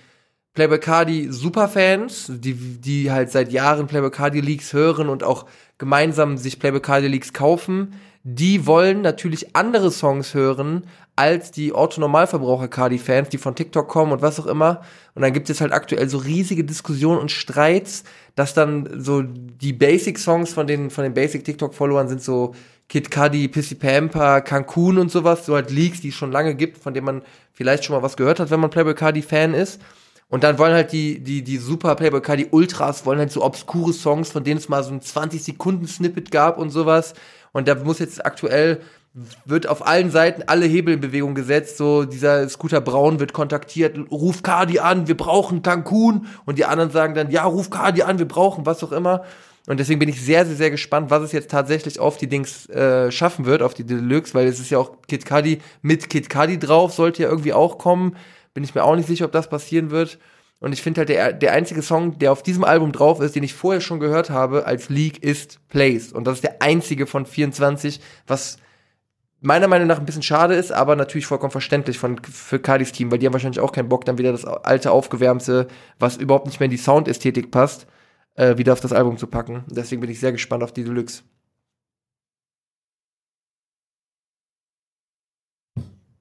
Playboy 0.55 0.79
Cardi 0.79 1.27
Superfans, 1.29 2.31
die, 2.33 2.55
die 2.55 3.11
halt 3.11 3.29
seit 3.29 3.51
Jahren 3.51 3.85
Playboy 3.85 4.09
Cardi 4.09 4.41
Leaks 4.41 4.73
hören 4.73 5.07
und 5.07 5.23
auch 5.23 5.45
gemeinsam 5.77 6.35
sich 6.37 6.57
Playboy 6.57 6.81
Cardi 6.81 7.07
Leaks 7.07 7.31
kaufen, 7.31 7.93
die 8.23 8.65
wollen 8.65 9.01
natürlich 9.01 9.55
andere 9.55 9.91
Songs 9.91 10.33
hören 10.33 10.87
als 11.17 11.51
die 11.51 11.73
Orthonormalverbraucher 11.73 12.67
Cardi 12.67 12.99
Fans, 12.99 13.29
die 13.29 13.39
von 13.39 13.55
TikTok 13.55 13.87
kommen 13.87 14.11
und 14.11 14.21
was 14.21 14.39
auch 14.39 14.45
immer. 14.45 14.81
Und 15.15 15.23
dann 15.23 15.33
gibt 15.33 15.49
es 15.49 15.59
halt 15.59 15.73
aktuell 15.73 16.07
so 16.07 16.19
riesige 16.19 16.63
Diskussionen 16.63 17.19
und 17.19 17.31
Streits, 17.31 18.03
dass 18.35 18.53
dann 18.53 19.01
so 19.01 19.23
die 19.23 19.73
Basic 19.73 20.19
Songs 20.19 20.53
von 20.53 20.67
den 20.67 20.91
von 20.91 21.03
den 21.03 21.15
Basic 21.15 21.43
TikTok 21.43 21.73
Followern 21.73 22.07
sind 22.07 22.21
so 22.21 22.53
Kid 22.87 23.09
Cudi, 23.09 23.47
Pissy 23.47 23.75
Pamper, 23.75 24.41
Cancun 24.41 24.99
und 24.99 25.11
sowas, 25.11 25.45
so 25.45 25.55
halt 25.55 25.71
Leaks, 25.71 26.01
die 26.01 26.09
es 26.09 26.15
schon 26.15 26.31
lange 26.31 26.55
gibt, 26.55 26.77
von 26.77 26.93
denen 26.93 27.05
man 27.05 27.21
vielleicht 27.51 27.83
schon 27.83 27.95
mal 27.95 28.03
was 28.03 28.15
gehört 28.15 28.39
hat, 28.39 28.51
wenn 28.51 28.59
man 28.59 28.69
Playboy 28.69 28.93
Cardi 28.93 29.23
Fan 29.23 29.53
ist. 29.53 29.81
Und 30.29 30.43
dann 30.43 30.59
wollen 30.59 30.73
halt 30.73 30.91
die, 30.91 31.19
die, 31.19 31.41
die 31.41 31.57
super 31.57 31.95
Playboy 31.95 32.21
Cardi 32.21 32.47
Ultras 32.51 33.05
wollen 33.05 33.19
halt 33.19 33.31
so 33.31 33.43
obskure 33.43 33.93
Songs, 33.93 34.29
von 34.29 34.43
denen 34.43 34.57
es 34.57 34.69
mal 34.69 34.83
so 34.83 34.91
ein 34.91 35.01
20 35.01 35.43
Sekunden 35.43 35.87
Snippet 35.87 36.31
gab 36.31 36.57
und 36.57 36.69
sowas. 36.69 37.13
Und 37.53 37.67
da 37.67 37.75
muss 37.75 37.99
jetzt 37.99 38.25
aktuell 38.25 38.81
wird 39.45 39.67
auf 39.67 39.85
allen 39.85 40.11
Seiten 40.11 40.43
alle 40.47 40.65
Hebel 40.65 40.93
in 40.93 40.99
Bewegung 40.99 41.35
gesetzt. 41.35 41.77
So 41.77 42.05
dieser 42.05 42.47
Scooter 42.49 42.81
Braun 42.81 43.19
wird 43.19 43.33
kontaktiert, 43.33 43.97
ruf 44.11 44.43
Cardi 44.43 44.79
an, 44.79 45.07
wir 45.07 45.17
brauchen 45.17 45.61
Cancun. 45.61 46.27
Und 46.45 46.57
die 46.57 46.65
anderen 46.65 46.91
sagen 46.91 47.15
dann, 47.15 47.31
ja, 47.31 47.43
ruf 47.43 47.69
Cardi 47.69 48.03
an, 48.03 48.19
wir 48.19 48.27
brauchen 48.27 48.65
was 48.65 48.83
auch 48.83 48.91
immer. 48.91 49.23
Und 49.67 49.79
deswegen 49.79 49.99
bin 49.99 50.07
ich 50.07 50.21
sehr, 50.21 50.45
sehr, 50.45 50.55
sehr 50.55 50.71
gespannt, 50.71 51.09
was 51.09 51.23
es 51.23 51.33
jetzt 51.33 51.51
tatsächlich 51.51 51.99
auf 51.99 52.17
die 52.17 52.27
Dings 52.27 52.69
äh, 52.69 53.11
schaffen 53.11 53.45
wird, 53.45 53.61
auf 53.61 53.73
die 53.73 53.83
Deluxe, 53.83 54.33
weil 54.33 54.47
es 54.47 54.59
ist 54.59 54.69
ja 54.69 54.77
auch 54.77 54.93
Kid 55.07 55.25
Cudi 55.25 55.59
mit 55.81 56.09
Kid 56.09 56.29
Cudi 56.29 56.57
drauf, 56.57 56.93
sollte 56.93 57.23
ja 57.23 57.29
irgendwie 57.29 57.53
auch 57.53 57.77
kommen. 57.77 58.15
Bin 58.53 58.63
ich 58.63 58.75
mir 58.75 58.83
auch 58.83 58.95
nicht 58.95 59.07
sicher, 59.07 59.25
ob 59.25 59.33
das 59.33 59.49
passieren 59.49 59.91
wird. 59.91 60.19
Und 60.59 60.73
ich 60.73 60.81
finde 60.81 61.01
halt, 61.01 61.09
der, 61.09 61.33
der 61.33 61.51
einzige 61.51 61.81
Song, 61.81 62.17
der 62.17 62.31
auf 62.31 62.43
diesem 62.43 62.63
Album 62.63 62.91
drauf 62.91 63.19
ist, 63.19 63.35
den 63.35 63.43
ich 63.43 63.53
vorher 63.53 63.81
schon 63.81 63.99
gehört 63.99 64.29
habe 64.29 64.65
als 64.65 64.89
Leak, 64.89 65.21
ist 65.21 65.59
Place. 65.69 66.13
Und 66.13 66.25
das 66.25 66.35
ist 66.35 66.43
der 66.43 66.61
einzige 66.61 67.05
von 67.05 67.25
24, 67.25 67.99
was 68.25 68.57
meiner 69.41 69.67
Meinung 69.67 69.87
nach 69.87 69.99
ein 69.99 70.05
bisschen 70.05 70.23
schade 70.23 70.55
ist, 70.55 70.71
aber 70.71 70.95
natürlich 70.95 71.27
vollkommen 71.27 71.51
verständlich 71.51 71.99
von, 71.99 72.19
für 72.23 72.59
Cardis 72.59 72.91
Team, 72.91 73.11
weil 73.11 73.19
die 73.19 73.25
haben 73.25 73.33
wahrscheinlich 73.33 73.59
auch 73.59 73.71
keinen 73.71 73.89
Bock, 73.89 74.05
dann 74.05 74.17
wieder 74.17 74.31
das 74.31 74.45
alte, 74.45 74.91
aufgewärmte, 74.91 75.67
was 75.99 76.17
überhaupt 76.17 76.47
nicht 76.47 76.59
mehr 76.59 76.65
in 76.65 76.71
die 76.71 76.77
Soundästhetik 76.77 77.51
passt, 77.51 77.87
äh, 78.35 78.57
wieder 78.57 78.73
auf 78.73 78.79
das 78.79 78.93
Album 78.93 79.17
zu 79.17 79.27
packen. 79.27 79.63
Deswegen 79.67 80.01
bin 80.01 80.09
ich 80.09 80.19
sehr 80.19 80.31
gespannt 80.31 80.63
auf 80.63 80.73
die 80.73 80.83
Deluxe. 80.83 81.23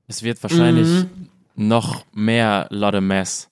Es 0.08 0.22
wird 0.22 0.42
wahrscheinlich 0.42 0.86
mhm. 0.86 1.28
noch 1.56 2.04
mehr 2.12 2.68
Lotte 2.70 3.00
Mess 3.00 3.50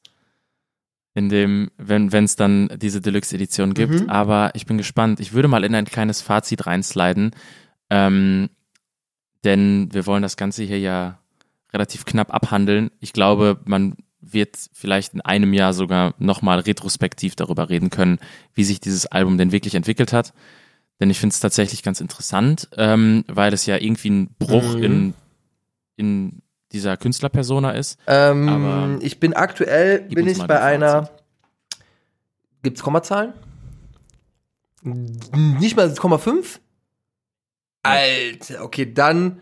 in 1.15 1.29
dem, 1.29 1.71
wenn 1.79 2.13
es 2.13 2.37
dann 2.37 2.69
diese 2.77 3.01
Deluxe-Edition 3.01 3.75
gibt. 3.75 4.01
Mhm. 4.03 4.11
Aber 4.11 4.51
ich 4.55 4.67
bin 4.67 4.79
gespannt. 4.79 5.21
Ich 5.21 5.33
würde 5.33 5.49
mal 5.49 5.65
in 5.65 5.75
ein 5.75 5.85
kleines 5.85 6.21
Fazit 6.21 6.67
reinsliden. 6.67 7.33
Ähm, 7.91 8.51
denn 9.45 9.89
wir 9.93 10.07
wollen 10.07 10.23
das 10.23 10.37
Ganze 10.37 10.63
hier 10.63 10.79
ja 10.79 11.19
relativ 11.73 12.05
knapp 12.05 12.33
abhandeln. 12.33 12.91
Ich 13.01 13.13
glaube, 13.13 13.61
man 13.65 13.97
wird 14.21 14.57
vielleicht 14.73 15.15
in 15.15 15.21
einem 15.21 15.53
Jahr 15.53 15.75
sogar 15.75 16.15
nochmal 16.19 16.61
retrospektiv 16.61 17.37
darüber 17.37 17.69
reden 17.69 17.91
können, 17.91 18.19
wie 18.55 18.65
sich 18.65 18.81
dieses 18.81 19.07
Album 19.07 19.39
denn 19.39 19.53
wirklich 19.53 19.75
entwickelt 19.75 20.13
hat. 20.13 20.33
Denn 21.01 21.11
ich 21.11 21.19
finde 21.19 21.35
es 21.35 21.41
tatsächlich 21.41 21.83
ganz 21.83 22.01
interessant, 22.01 22.69
ähm, 22.77 23.25
weil 23.27 23.53
es 23.53 23.67
ja 23.67 23.77
irgendwie 23.77 24.11
ein 24.11 24.35
Bruch 24.39 24.77
mhm. 24.77 24.83
in, 24.83 25.15
in 25.97 26.43
dieser 26.73 26.97
Künstlerpersona 26.97 27.73
ist. 27.73 27.99
Ähm, 28.07 28.99
ich 29.03 29.21
bin 29.21 29.35
aktuell, 29.35 30.01
bin 30.03 30.29
ich 30.29 30.39
bei 30.39 30.61
einer. 30.61 31.11
Gibt's 32.63 32.83
Kommazahlen? 32.83 33.35
Nicht 34.83 35.77
mal 35.77 35.89
0,5? 35.89 36.61
Alter, 37.85 38.65
okay, 38.65 38.93
dann 38.93 39.41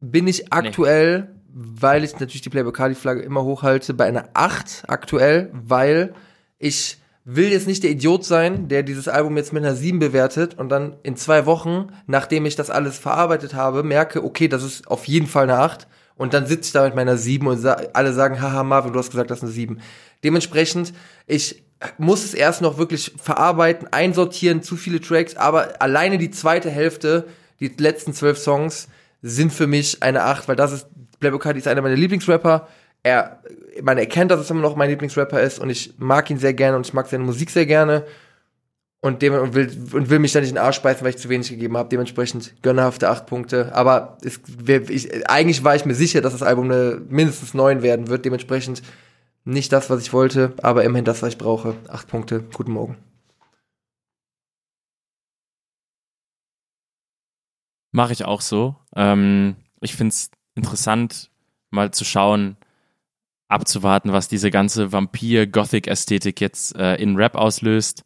bin 0.00 0.28
ich 0.28 0.52
aktuell 0.52 1.20
nee 1.20 1.36
weil 1.58 2.04
ich 2.04 2.12
natürlich 2.12 2.42
die 2.42 2.50
Playboy 2.50 2.72
Cardi 2.72 2.94
Flagge 2.94 3.22
immer 3.22 3.42
hochhalte, 3.42 3.94
bei 3.94 4.04
einer 4.04 4.28
8 4.34 4.84
aktuell, 4.88 5.48
weil 5.54 6.12
ich 6.58 6.98
will 7.24 7.50
jetzt 7.50 7.66
nicht 7.66 7.82
der 7.82 7.92
Idiot 7.92 8.26
sein, 8.26 8.68
der 8.68 8.82
dieses 8.82 9.08
Album 9.08 9.38
jetzt 9.38 9.54
mit 9.54 9.64
einer 9.64 9.74
7 9.74 9.98
bewertet 9.98 10.58
und 10.58 10.68
dann 10.68 10.96
in 11.02 11.16
zwei 11.16 11.46
Wochen, 11.46 11.88
nachdem 12.06 12.44
ich 12.44 12.56
das 12.56 12.68
alles 12.68 12.98
verarbeitet 12.98 13.54
habe, 13.54 13.82
merke, 13.82 14.22
okay, 14.22 14.48
das 14.48 14.62
ist 14.62 14.86
auf 14.88 15.06
jeden 15.06 15.26
Fall 15.26 15.44
eine 15.44 15.58
8 15.58 15.88
und 16.16 16.34
dann 16.34 16.44
sitze 16.44 16.66
ich 16.66 16.72
da 16.72 16.84
mit 16.84 16.94
meiner 16.94 17.16
7 17.16 17.46
und 17.46 17.56
sa 17.56 17.78
alle 17.94 18.12
sagen, 18.12 18.42
haha 18.42 18.62
Marvin, 18.62 18.92
du 18.92 18.98
hast 18.98 19.10
gesagt, 19.10 19.30
das 19.30 19.38
ist 19.38 19.44
eine 19.44 19.52
7. 19.52 19.80
Dementsprechend, 20.24 20.92
ich 21.26 21.64
muss 21.96 22.22
es 22.22 22.34
erst 22.34 22.60
noch 22.60 22.76
wirklich 22.76 23.14
verarbeiten, 23.16 23.88
einsortieren, 23.90 24.62
zu 24.62 24.76
viele 24.76 25.00
Tracks, 25.00 25.36
aber 25.36 25.80
alleine 25.80 26.18
die 26.18 26.30
zweite 26.30 26.68
Hälfte, 26.68 27.24
die 27.60 27.72
letzten 27.78 28.12
zwölf 28.12 28.38
Songs, 28.38 28.88
sind 29.22 29.52
für 29.52 29.66
mich 29.66 30.02
eine 30.02 30.22
8, 30.22 30.48
weil 30.48 30.56
das 30.56 30.72
ist 30.72 30.86
Playboy 31.20 31.40
Cardi 31.40 31.58
ist 31.58 31.68
einer 31.68 31.82
meiner 31.82 31.96
Lieblingsrapper. 31.96 32.68
Er, 33.02 33.40
man 33.82 33.98
erkennt, 33.98 34.30
dass 34.30 34.40
es 34.40 34.50
immer 34.50 34.60
noch 34.60 34.76
mein 34.76 34.90
Lieblingsrapper 34.90 35.40
ist 35.40 35.58
und 35.58 35.70
ich 35.70 35.94
mag 35.98 36.28
ihn 36.30 36.38
sehr 36.38 36.54
gerne 36.54 36.76
und 36.76 36.86
ich 36.86 36.92
mag 36.92 37.06
seine 37.06 37.24
Musik 37.24 37.50
sehr 37.50 37.66
gerne 37.66 38.04
und, 39.00 39.22
dem, 39.22 39.34
und, 39.34 39.54
will, 39.54 39.70
und 39.92 40.10
will 40.10 40.18
mich 40.18 40.32
da 40.32 40.40
nicht 40.40 40.50
in 40.50 40.56
den 40.56 40.64
Arsch 40.64 40.80
beißen, 40.80 41.04
weil 41.04 41.10
ich 41.10 41.18
zu 41.18 41.28
wenig 41.28 41.48
gegeben 41.48 41.76
habe. 41.76 41.88
Dementsprechend 41.88 42.54
gönnerhafte 42.62 43.08
acht 43.08 43.26
Punkte. 43.26 43.74
Aber 43.74 44.18
es, 44.22 44.40
ich, 44.88 45.28
eigentlich 45.30 45.64
war 45.64 45.76
ich 45.76 45.84
mir 45.84 45.94
sicher, 45.94 46.20
dass 46.20 46.32
das 46.32 46.42
Album 46.42 46.70
eine 46.70 47.00
mindestens 47.08 47.54
neun 47.54 47.82
werden 47.82 48.08
wird. 48.08 48.24
Dementsprechend 48.24 48.82
nicht 49.44 49.72
das, 49.72 49.90
was 49.90 50.02
ich 50.02 50.12
wollte, 50.12 50.52
aber 50.60 50.84
immerhin 50.84 51.04
das, 51.04 51.22
was 51.22 51.30
ich 51.30 51.38
brauche. 51.38 51.74
Acht 51.88 52.08
Punkte. 52.08 52.44
Guten 52.52 52.72
Morgen. 52.72 52.96
Mache 57.96 58.12
ich 58.12 58.26
auch 58.26 58.42
so. 58.42 58.76
Ähm, 58.94 59.56
ich 59.80 59.94
finde 59.94 60.12
es 60.12 60.30
interessant, 60.54 61.30
mal 61.70 61.92
zu 61.92 62.04
schauen, 62.04 62.58
abzuwarten, 63.48 64.12
was 64.12 64.28
diese 64.28 64.50
ganze 64.50 64.92
Vampir-Gothic-Ästhetik 64.92 66.42
jetzt 66.42 66.76
äh, 66.76 66.96
in 66.96 67.16
Rap 67.16 67.36
auslöst. 67.36 68.04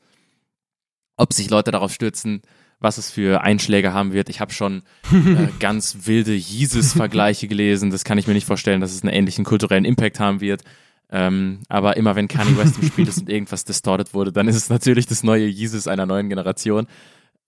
Ob 1.16 1.32
sich 1.32 1.50
Leute 1.50 1.72
darauf 1.72 1.92
stürzen, 1.92 2.42
was 2.78 2.98
es 2.98 3.10
für 3.10 3.40
Einschläge 3.40 3.92
haben 3.92 4.12
wird. 4.12 4.28
Ich 4.28 4.40
habe 4.40 4.52
schon 4.52 4.84
äh, 5.12 5.48
ganz 5.58 6.06
wilde 6.06 6.34
Jesus-Vergleiche 6.34 7.48
gelesen. 7.48 7.90
Das 7.90 8.04
kann 8.04 8.16
ich 8.16 8.28
mir 8.28 8.34
nicht 8.34 8.46
vorstellen, 8.46 8.80
dass 8.80 8.94
es 8.94 9.02
einen 9.02 9.12
ähnlichen 9.12 9.44
kulturellen 9.44 9.84
Impact 9.84 10.20
haben 10.20 10.40
wird. 10.40 10.62
Ähm, 11.10 11.62
aber 11.68 11.96
immer 11.96 12.14
wenn 12.14 12.28
Kanye 12.28 12.56
West 12.56 12.78
im 12.80 12.86
Spiel 12.86 13.08
ist 13.08 13.18
und 13.18 13.28
irgendwas 13.28 13.64
distorted 13.64 14.14
wurde, 14.14 14.30
dann 14.30 14.46
ist 14.46 14.54
es 14.54 14.70
natürlich 14.70 15.06
das 15.06 15.24
neue 15.24 15.48
Jesus 15.48 15.88
einer 15.88 16.06
neuen 16.06 16.28
Generation. 16.28 16.86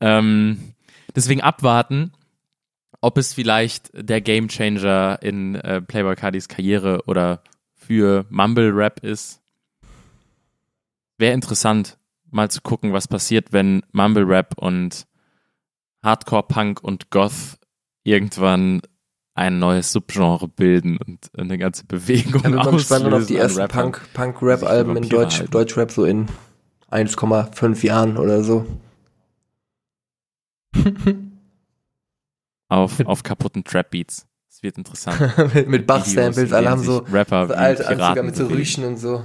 Ähm, 0.00 0.74
deswegen 1.14 1.40
abwarten. 1.40 2.10
Ob 3.02 3.18
es 3.18 3.34
vielleicht 3.34 3.90
der 3.94 4.20
Gamechanger 4.20 5.18
in 5.20 5.56
äh, 5.56 5.82
Playboy 5.82 6.14
Cardis 6.14 6.48
Karriere 6.48 7.02
oder 7.06 7.42
für 7.74 8.24
Mumble 8.30 8.70
Rap 8.70 9.00
ist. 9.04 9.42
Wäre 11.18 11.34
interessant, 11.34 11.98
mal 12.30 12.48
zu 12.50 12.62
gucken, 12.62 12.92
was 12.92 13.08
passiert, 13.08 13.52
wenn 13.52 13.82
Mumble 13.90 14.24
Rap 14.24 14.56
und 14.56 15.06
Hardcore 16.02 16.44
Punk 16.44 16.82
und 16.82 17.10
Goth 17.10 17.58
irgendwann 18.04 18.82
ein 19.34 19.58
neues 19.58 19.92
Subgenre 19.92 20.46
bilden 20.46 20.96
und 20.96 21.30
eine 21.36 21.58
ganze 21.58 21.84
Bewegung 21.84 22.36
Ich 22.36 22.42
bin 22.42 22.54
mal 22.54 22.70
gespannt 22.70 23.12
auf 23.12 23.26
die 23.26 23.36
ersten. 23.36 23.66
Punk, 23.66 24.00
Punk-Rap-Alben 24.14 24.96
in 24.96 25.08
Deutsch, 25.08 25.38
halten. 25.40 25.50
Deutschrap 25.50 25.90
so 25.90 26.04
in 26.04 26.28
1,5 26.90 27.84
Jahren 27.84 28.16
oder 28.16 28.44
so. 28.44 28.64
auf, 32.72 33.00
auf 33.04 33.22
kaputten 33.22 33.64
Trap 33.64 33.90
Beats. 33.90 34.26
Es 34.48 34.62
wird 34.62 34.78
interessant. 34.78 35.36
mit, 35.54 35.68
mit 35.68 35.86
Bach-Samples, 35.86 36.52
alle 36.52 36.70
haben 36.70 36.82
so, 36.82 36.98
Rapper 37.10 37.48
so 37.48 37.54
alte 37.54 37.86
Anzüge 37.88 38.22
mit 38.22 38.36
so. 38.36 38.46
Rüschen 38.46 38.84
und 38.84 38.96
so. 38.96 39.24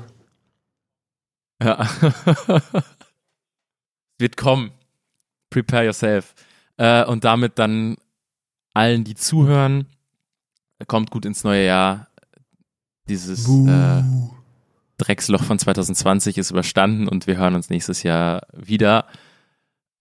Ja. 1.62 1.89
wird 4.17 4.38
kommen. 4.38 4.71
Prepare 5.49 5.86
yourself. 5.86 6.36
Äh, 6.77 7.05
und 7.05 7.23
damit 7.23 7.57
dann 7.57 7.95
allen, 8.73 9.03
die 9.03 9.15
zuhören, 9.15 9.88
kommt 10.88 11.10
gut 11.10 11.25
ins 11.25 11.43
neue 11.43 11.65
Jahr. 11.65 12.07
Dieses 13.07 13.47
äh, 13.47 14.03
Drecksloch 14.97 15.43
von 15.43 15.57
2020 15.57 16.38
ist 16.38 16.51
überstanden 16.51 17.07
und 17.07 17.25
wir 17.25 17.38
hören 17.38 17.55
uns 17.55 17.69
nächstes 17.69 18.03
Jahr 18.03 18.45
wieder. 18.53 19.05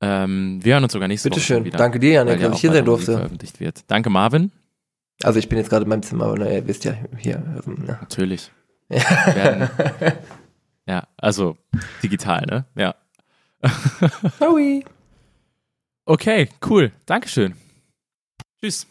Ähm, 0.00 0.60
wir 0.62 0.74
hören 0.74 0.84
uns 0.84 0.92
sogar 0.92 1.08
nächste 1.08 1.30
Woche 1.30 1.36
Bitteschön. 1.36 1.56
schon 1.58 1.64
wieder. 1.64 1.78
Danke 1.78 1.98
dir, 1.98 2.12
Janik, 2.12 2.40
ja 2.40 2.48
dass 2.48 2.56
ich 2.56 2.60
hier 2.60 2.72
sein 2.72 2.84
durfte. 2.84 3.12
veröffentlicht 3.14 3.60
wird. 3.60 3.84
Danke, 3.88 4.10
Marvin. 4.10 4.52
Also 5.22 5.38
ich 5.38 5.48
bin 5.48 5.58
jetzt 5.58 5.70
gerade 5.70 5.84
in 5.84 5.88
meinem 5.88 6.02
Zimmer, 6.02 6.26
aber 6.26 6.38
naja, 6.38 6.56
ihr 6.56 6.66
wisst 6.68 6.84
ja, 6.84 6.94
hier. 7.18 7.36
ähm, 7.66 7.84
ne. 7.86 7.98
Natürlich. 8.00 8.50
Werden, 8.88 9.68
ja, 10.86 11.08
also 11.16 11.56
digital, 12.02 12.44
ne? 12.46 12.64
Ja. 12.76 12.94
Sorry. 14.38 14.84
Okay, 16.04 16.48
cool. 16.68 16.92
Dankeschön. 17.06 17.54
Tschüss. 18.60 18.86